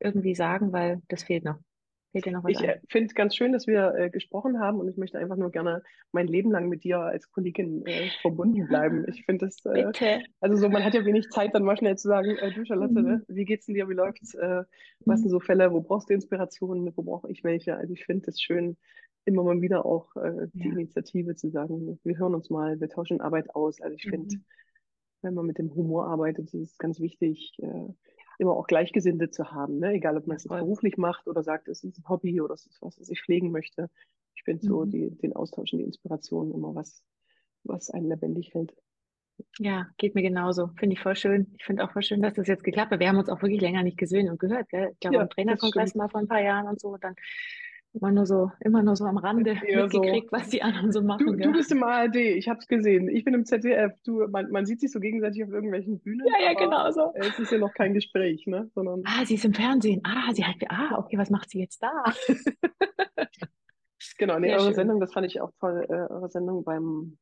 [0.01, 1.57] irgendwie sagen, weil das fehlt noch.
[2.13, 4.79] Fehlt dir noch was Ich äh, finde es ganz schön, dass wir äh, gesprochen haben
[4.79, 5.83] und ich möchte einfach nur gerne
[6.13, 9.05] mein Leben lang mit dir als Kollegin äh, verbunden bleiben.
[9.09, 12.09] Ich finde das, äh, also so, man hat ja wenig Zeit, dann mal schnell zu
[12.09, 13.23] sagen, äh, du Charlotte, Mhm.
[13.29, 14.35] wie geht's denn dir, wie läuft's,
[15.05, 17.77] was sind so Fälle, wo brauchst du Inspirationen, wo brauche ich welche?
[17.77, 18.77] Also ich finde es schön,
[19.25, 20.73] immer mal wieder auch die Ja.
[20.73, 23.81] Initiative zu sagen, wir hören uns mal, wir tauschen Arbeit aus.
[23.81, 24.45] Also ich finde, Mhm.
[25.23, 27.59] wenn man mit dem Humor arbeitet, ist es ganz wichtig,
[28.39, 29.93] immer auch Gleichgesinnte zu haben, ne?
[29.95, 32.81] Egal, ob man es beruflich macht oder sagt, es ist ein Hobby oder es ist
[32.83, 33.91] was, was ich pflegen möchte.
[34.35, 34.91] Ich finde so Mhm.
[34.91, 37.03] die, den Austausch und die Inspiration immer was,
[37.65, 38.75] was einen lebendig hält.
[39.59, 40.69] Ja, geht mir genauso.
[40.79, 41.55] Finde ich voll schön.
[41.59, 43.01] Ich finde auch voll schön, dass das jetzt geklappt hat.
[43.01, 44.91] Wir haben uns auch wirklich länger nicht gesehen und gehört, gell?
[44.93, 46.89] Ich glaube, Ja, das Trainerkongress mal vor ein paar Jahren und so.
[46.89, 47.15] Und dann
[47.97, 49.99] immer nur so, immer nur so am Rande Eher so.
[49.99, 51.53] mitgekriegt, was die anderen so Du, machen, du gell?
[51.53, 53.09] bist im ARD, ich habe es gesehen.
[53.09, 53.93] Ich bin im ZDF.
[54.05, 57.13] Du, man, man sieht sich so gegenseitig auf irgendwelchen Bühnen, Ja, ja, genau so.
[57.15, 58.71] es ist ja noch kein Gespräch, ne?
[58.75, 60.01] Sondern Ah, sie ist im Fernsehen.
[60.05, 61.91] Ah, sie hat, ah, okay, was macht sie jetzt da?
[64.19, 64.75] genau, nee, Sehr eure schön.
[64.75, 67.17] Sendung, das fand ich auch toll, äh, eure Sendung beim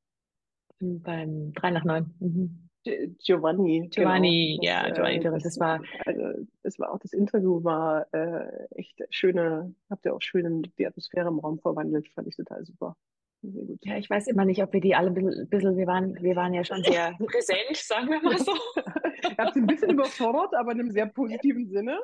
[0.81, 2.15] Beim 3 nach 9.
[2.21, 2.64] Mhm.
[2.85, 4.73] Gi- Giovanni, Giovanni, genau.
[4.73, 8.07] ja, Das, Giovanni äh, Torres, das, das war, also, es war auch das Interview war
[8.13, 12.65] äh, echt schöne, habt ihr auch schön die Atmosphäre im Raum verwandelt, fand ich total
[12.65, 12.97] super.
[13.43, 13.79] Sehr gut.
[13.85, 16.35] ja, ich weiß immer nicht, ob wir die alle ein bisschen, bisschen wir waren, wir
[16.35, 18.53] waren ja schon sehr präsent, sagen wir mal so.
[18.77, 21.99] Ihr habt sie ein bisschen überfordert, aber in einem sehr positiven Sinne.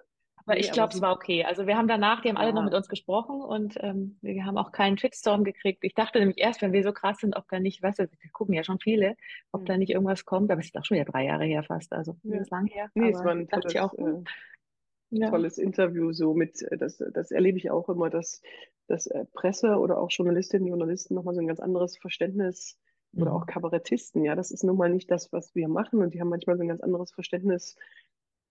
[0.50, 1.44] Aber ich glaube, es war okay.
[1.44, 2.64] Also wir haben danach, die haben alle noch Ja.
[2.64, 5.84] mit uns gesprochen und ähm, wir haben auch keinen Shitstorm gekriegt.
[5.84, 8.30] Ich dachte nämlich erst, wenn wir so krass sind, ob da nicht, weißt du, wir
[8.32, 9.16] gucken ja schon viele,
[9.52, 9.78] ob da Hm.
[9.80, 10.50] nicht irgendwas kommt.
[10.50, 11.92] Aber es ist auch schon wieder drei Jahre her fast.
[11.92, 12.40] Also das Ja.
[12.40, 12.90] ist lang her.
[12.94, 14.24] Nee, es war ein ich tolles, auch, hm,
[15.12, 15.30] äh, ja.
[15.30, 18.42] tolles Interview, so mit, äh, das, das erlebe ich auch immer, dass,
[18.88, 22.78] dass äh, Presse oder auch Journalistinnen und Journalisten nochmal so ein ganz anderes Verständnis
[23.16, 23.46] oder auch Mhm.
[23.46, 26.56] Kabarettisten, ja, das ist nun mal nicht das, was wir machen und die haben manchmal
[26.56, 27.76] so ein ganz anderes Verständnis,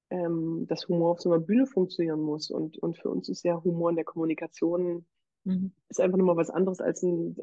[0.10, 3.62] ähm, dass Humor auf so einer Bühne funktionieren muss und, und für uns ist ja
[3.64, 5.06] Humor in der Kommunikation
[5.46, 5.72] Mhm.
[5.88, 7.36] ist einfach nochmal was anderes als ein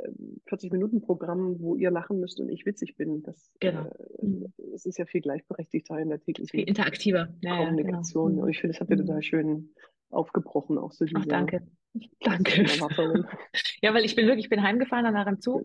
[0.46, 3.22] 40-Minuten-Programm, wo ihr lachen müsst und ich witzig bin.
[3.22, 3.86] Das, Genau.
[3.86, 4.52] äh, Mhm.
[4.74, 7.28] es ist ja viel gleichberechtigter in der Viel täglichen interaktiver.
[7.40, 7.64] Ja, ja, genau.
[7.64, 8.38] Kommunikation.
[8.38, 9.06] Und ich finde, das habt ihr Mhm.
[9.06, 9.70] total schön
[10.10, 11.62] aufgebrochen, auch so Ach, diese danke.
[12.20, 12.72] klassischen Danke.
[12.74, 13.26] Erwartungen.
[13.82, 15.64] Ja, weil ich bin wirklich, ich bin heimgefahren danach im Zug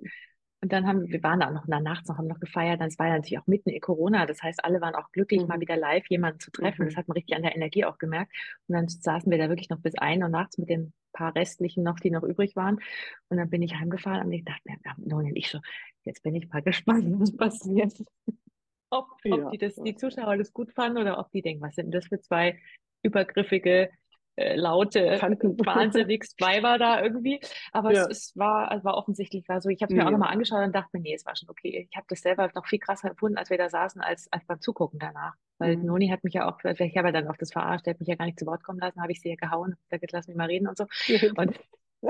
[0.61, 2.79] und dann haben wir waren da auch noch na- nachts noch, haben noch gefeiert.
[2.81, 4.25] Dann es war ja natürlich auch mitten in Corona.
[4.27, 5.61] Das heißt, alle waren auch glücklich, mal Mhm.
[5.61, 6.85] wieder live jemanden zu treffen.
[6.85, 6.97] Das Mhm.
[6.97, 8.31] hat man richtig an der Energie auch gemerkt.
[8.67, 11.83] Und dann saßen wir da wirklich noch bis ein Uhr nachts mit den paar restlichen
[11.83, 12.79] noch, die noch übrig waren.
[13.29, 15.59] Und dann bin ich heimgefahren und ich dachte mir, ja, Noni und ich so,
[16.03, 17.93] jetzt bin ich mal gespannt, was passiert.
[18.89, 19.95] Ob, ob Ja, die das, die.
[19.95, 22.59] Zuschauer das gut fanden oder ob die denken, was sind denn das für zwei
[23.03, 23.89] übergriffige,
[24.41, 25.57] äh, laute, Tanten.
[25.65, 27.39] wahnsinnig Weiber da irgendwie.
[27.71, 28.03] Aber Ja.
[28.07, 29.69] es, es war, es war offensichtlich war so.
[29.69, 30.13] Ich habe es mir auch Nee.
[30.13, 31.87] nochmal angeschaut und dachte mir, nee, es war schon okay.
[31.89, 34.59] Ich habe das selber noch viel krasser empfunden, als wir da saßen, als, als beim
[34.61, 35.33] Zugucken danach.
[35.57, 35.85] Weil Mhm.
[35.85, 38.09] Noni hat mich ja auch, ich habe ja dann auf das verarscht, der hat mich
[38.09, 40.35] ja gar nicht zu Wort kommen lassen, habe ich sie ja gehauen, gesagt, lass mich
[40.37, 40.85] mal reden und so.
[41.35, 41.59] Und,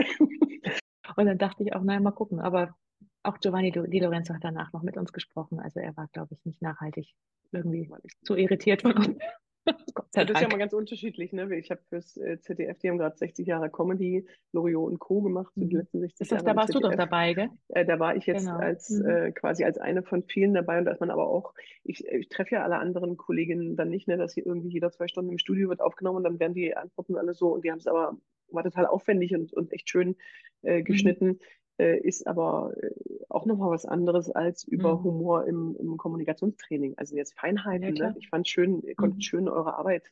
[1.16, 2.40] und dann dachte ich auch, naja, mal gucken.
[2.40, 2.76] Aber
[3.24, 5.60] auch Giovanni Di Lorenzo hat danach noch mit uns gesprochen.
[5.60, 7.14] Also er war, glaube ich, nicht nachhaltig
[7.52, 7.90] irgendwie
[8.24, 9.18] zu irritiert von uns.
[10.14, 11.56] Das ist ja mal ganz unterschiedlich, ne?
[11.58, 15.22] Ich habe fürs äh, ZDF, die haben gerade 60 Jahre Comedy, Loriot und Co.
[15.22, 15.80] gemacht, so die Mhm.
[15.80, 16.98] letzten 60 Ist das, Jahre da warst du doch ZDF.
[16.98, 17.50] dabei, gell?
[17.70, 18.60] Äh, da war ich jetzt Genau.
[18.60, 19.06] als Mhm.
[19.08, 21.54] äh, quasi als eine von vielen dabei und da ist man aber auch,
[21.84, 25.08] ich, ich treffe ja alle anderen Kolleginnen dann nicht, ne, dass hier irgendwie jeder zwei
[25.08, 27.80] Stunden im Studio wird aufgenommen und dann werden die Antworten alle so und die haben
[27.80, 28.18] es aber,
[28.50, 30.16] war total aufwendig und, und echt schön
[30.64, 31.16] äh, Mhm.
[31.16, 31.46] geschnitten, äh,
[31.84, 32.92] ist aber äh,
[33.30, 35.04] auch nochmal was anderes als über Mhm.
[35.04, 36.98] Humor im, im Kommunikationstraining.
[36.98, 37.38] Also jetzt
[37.82, 38.14] Ja, Feinheiten, klar.
[38.14, 38.16] ne?
[38.18, 39.26] Ich fand schön, ihr konntet Mhm.
[39.26, 40.12] schön eure Arbeit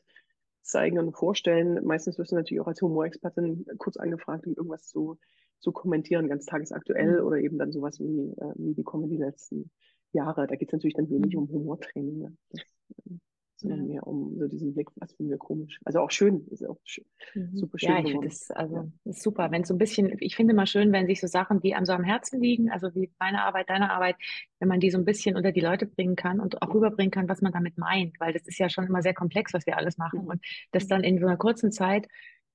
[0.62, 1.84] zeigen und vorstellen.
[1.84, 5.18] Meistens wirst du natürlich auch als Humorexpertin kurz angefragt, um irgendwas zu,
[5.60, 7.22] zu kommentieren, ganz tagesaktuell Mhm.
[7.22, 9.70] oder eben dann sowas wie, äh, wie die Comedy letzten
[10.12, 10.46] Jahre.
[10.46, 11.36] Da geht es natürlich dann wenig Mhm.
[11.36, 12.36] um Humortraining, ne?
[12.50, 12.60] das,
[13.06, 13.14] äh,
[13.60, 13.86] sondern Ja.
[13.94, 15.80] mehr um so diesen Blick, was finden wir komisch.
[15.84, 17.04] Also auch schön, ist auch schön,
[17.34, 17.56] Mhm.
[17.56, 18.86] super schön Ja, ich finde das, also, Ja.
[19.04, 19.50] ist super.
[19.50, 21.92] Wenn so ein bisschen, ich finde immer schön, wenn sich so Sachen, die einem so
[21.92, 24.16] am Herzen liegen, also wie meine Arbeit, deine Arbeit,
[24.58, 27.28] wenn man die so ein bisschen unter die Leute bringen kann und auch rüberbringen kann,
[27.28, 29.98] was man damit meint, weil das ist ja schon immer sehr komplex, was wir alles
[29.98, 30.26] machen Mhm.
[30.26, 32.06] und das dann in so einer kurzen Zeit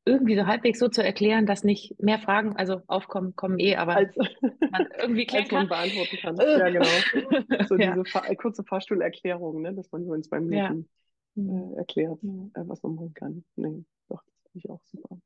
[0.06, 3.95] irgendwie so halbwegs so zu erklären, dass nicht mehr Fragen, also aufkommen, kommen eh, aber
[3.95, 5.70] Als, man irgendwie klären als man kann.
[5.70, 6.39] beantworten kann.
[6.39, 6.60] Äh.
[6.60, 6.86] Ja, genau.
[7.68, 7.93] So Ja.
[7.93, 9.74] diese äh, kurze Fahrstuhlerklärung, ne?
[9.74, 10.70] dass man so in zwei Ja.
[10.70, 10.89] Minuten
[11.38, 11.74] Mhm.
[11.74, 12.32] äh, erklärt, Ja.
[12.62, 13.43] äh, was man machen kann.
[13.58, 15.18] Nee, doch, das finde ich auch super.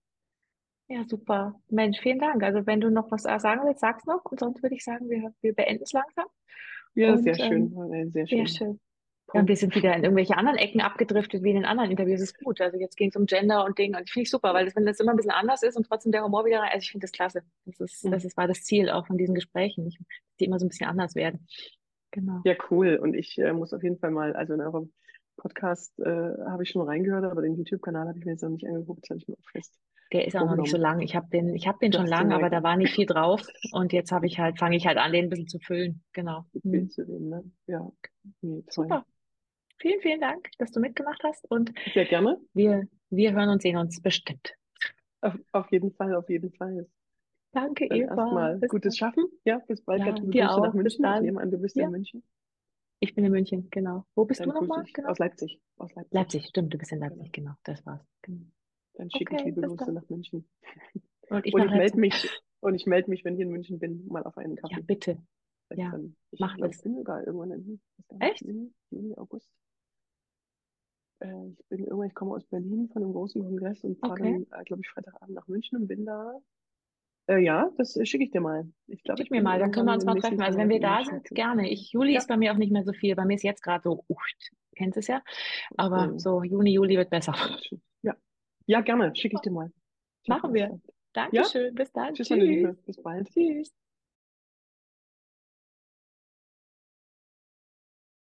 [0.88, 1.54] Ja, super.
[1.70, 2.42] Mensch, vielen Dank.
[2.42, 4.26] Also wenn du noch was sagen willst, sag's noch.
[4.26, 6.26] Und sonst würde ich sagen, wir, wir beenden es langsam.
[6.96, 7.72] Ja, Und, sehr schön.
[7.78, 8.80] ähm, äh, sehr Sehr schön.
[9.34, 12.20] Ja, und wir sind wieder in irgendwelche anderen Ecken abgedriftet wie in den anderen Interviews.
[12.20, 12.60] Das ist gut.
[12.62, 13.98] Also jetzt ging es um Gender und Dinge.
[13.98, 15.88] Und ich finde ich super, weil das, wenn das immer ein bisschen anders ist und
[15.88, 17.44] trotzdem der Humor wieder rein, also ich finde das klasse.
[17.66, 18.12] Das ist, Mhm.
[18.12, 19.88] das ist, war das Ziel auch von diesen Gesprächen.
[19.88, 20.00] Ich,
[20.40, 21.48] die immer so ein bisschen anders werden.
[22.12, 22.42] Genau.
[22.44, 22.96] Ja, cool.
[23.02, 24.92] Und ich äh, muss auf jeden Fall mal, also in eurem
[25.38, 26.06] Podcast äh,
[26.50, 29.04] habe ich schon reingehört, aber den YouTube-Kanal habe ich mir jetzt noch nicht angeguckt.
[29.04, 29.74] Das habe ich mir auch fest
[30.12, 31.02] Der ist auch noch nicht so lang.
[31.02, 33.42] Ich habe den, ich habe den schon lang, aber da war nicht viel drauf.
[33.72, 36.04] Und jetzt habe ich halt, fange ich halt an, den ein bisschen zu füllen.
[36.14, 36.46] Genau.
[36.64, 36.72] Hm.
[36.72, 37.44] Bild zu sehen, ne?
[37.68, 37.90] Ja,
[38.42, 38.64] nee.
[38.70, 39.06] Super.
[39.80, 41.50] Vielen, vielen Dank, dass du mitgemacht hast.
[41.50, 42.40] Und Sehr gerne.
[42.54, 44.54] wir, wir hören und sehen uns bestimmt.
[45.22, 46.88] Auf, auf jeden Fall, auf jeden Fall.
[47.52, 48.16] Danke, Dann Eva.
[48.16, 49.10] erstmal gutes dann.
[49.10, 49.26] Schaffen.
[49.46, 50.00] Ja, bis bald.
[50.00, 50.74] Ja, Herzliche dir nach auch.
[50.74, 51.06] Bis München.
[51.16, 52.24] Ich nehme an, du bist Ja, in München.
[53.00, 54.06] ich bin in München, genau.
[54.16, 54.86] Wo bist du Dann grüße nochmal?
[54.86, 55.10] ich Genau.
[55.10, 55.60] aus Leipzig.
[55.78, 56.14] Aus Leipzig.
[56.14, 57.16] Leipzig, stimmt, du bist in Genau.
[57.16, 57.52] Leipzig, genau.
[57.64, 58.06] Das war's.
[58.22, 58.46] Genau.
[58.96, 60.48] Dann schicke ich Okay, liebe bis Grüße nach München.
[61.30, 63.80] Und ich Und nach ich melde mich, und ich melde mich, wenn ich in München
[63.80, 64.82] bin, mal auf einen Ja, Kaffee.
[64.82, 65.18] bitte.
[65.68, 66.84] Vielleicht Ja, dann, ich mach glaube, ich das.
[66.84, 67.82] bin sogar irgendwann in?
[68.20, 68.42] Echt?
[68.42, 69.50] Juni, August.
[71.20, 74.46] Äh, ich bin irgendwann, ich komme aus Berlin von einem großen Kongress und fahre Okay.
[74.50, 76.40] dann, äh, glaube ich, Freitagabend nach München und bin da.
[77.28, 78.68] Äh, ja, das äh, schicke ich dir mal.
[78.88, 80.42] Ich glaube, Schick ich mir mal, dann können wir uns mal treffen.
[80.42, 81.70] Also wenn wir da sind, gerne.
[81.70, 83.16] Ich, Juli Ja, ist bei mir auch nicht mehr so viel.
[83.16, 85.22] Bei mir ist jetzt gerade so, ucht, kennst es ja.
[85.78, 87.36] Aber hm, so Juni, Juli wird besser.
[88.02, 88.16] Ja,
[88.66, 89.16] ja, gerne.
[89.16, 89.72] Schicke ich dir mal.
[90.24, 90.70] Schicke ich Machen wir.
[90.70, 90.82] mal.
[91.32, 91.76] Ja, Dankeschön.
[91.76, 92.14] Bis dann.
[92.16, 92.56] tschüss, meine Tschüss.
[92.56, 92.74] Liebe.
[92.86, 93.30] Bis bald.
[93.30, 93.74] Tschüss.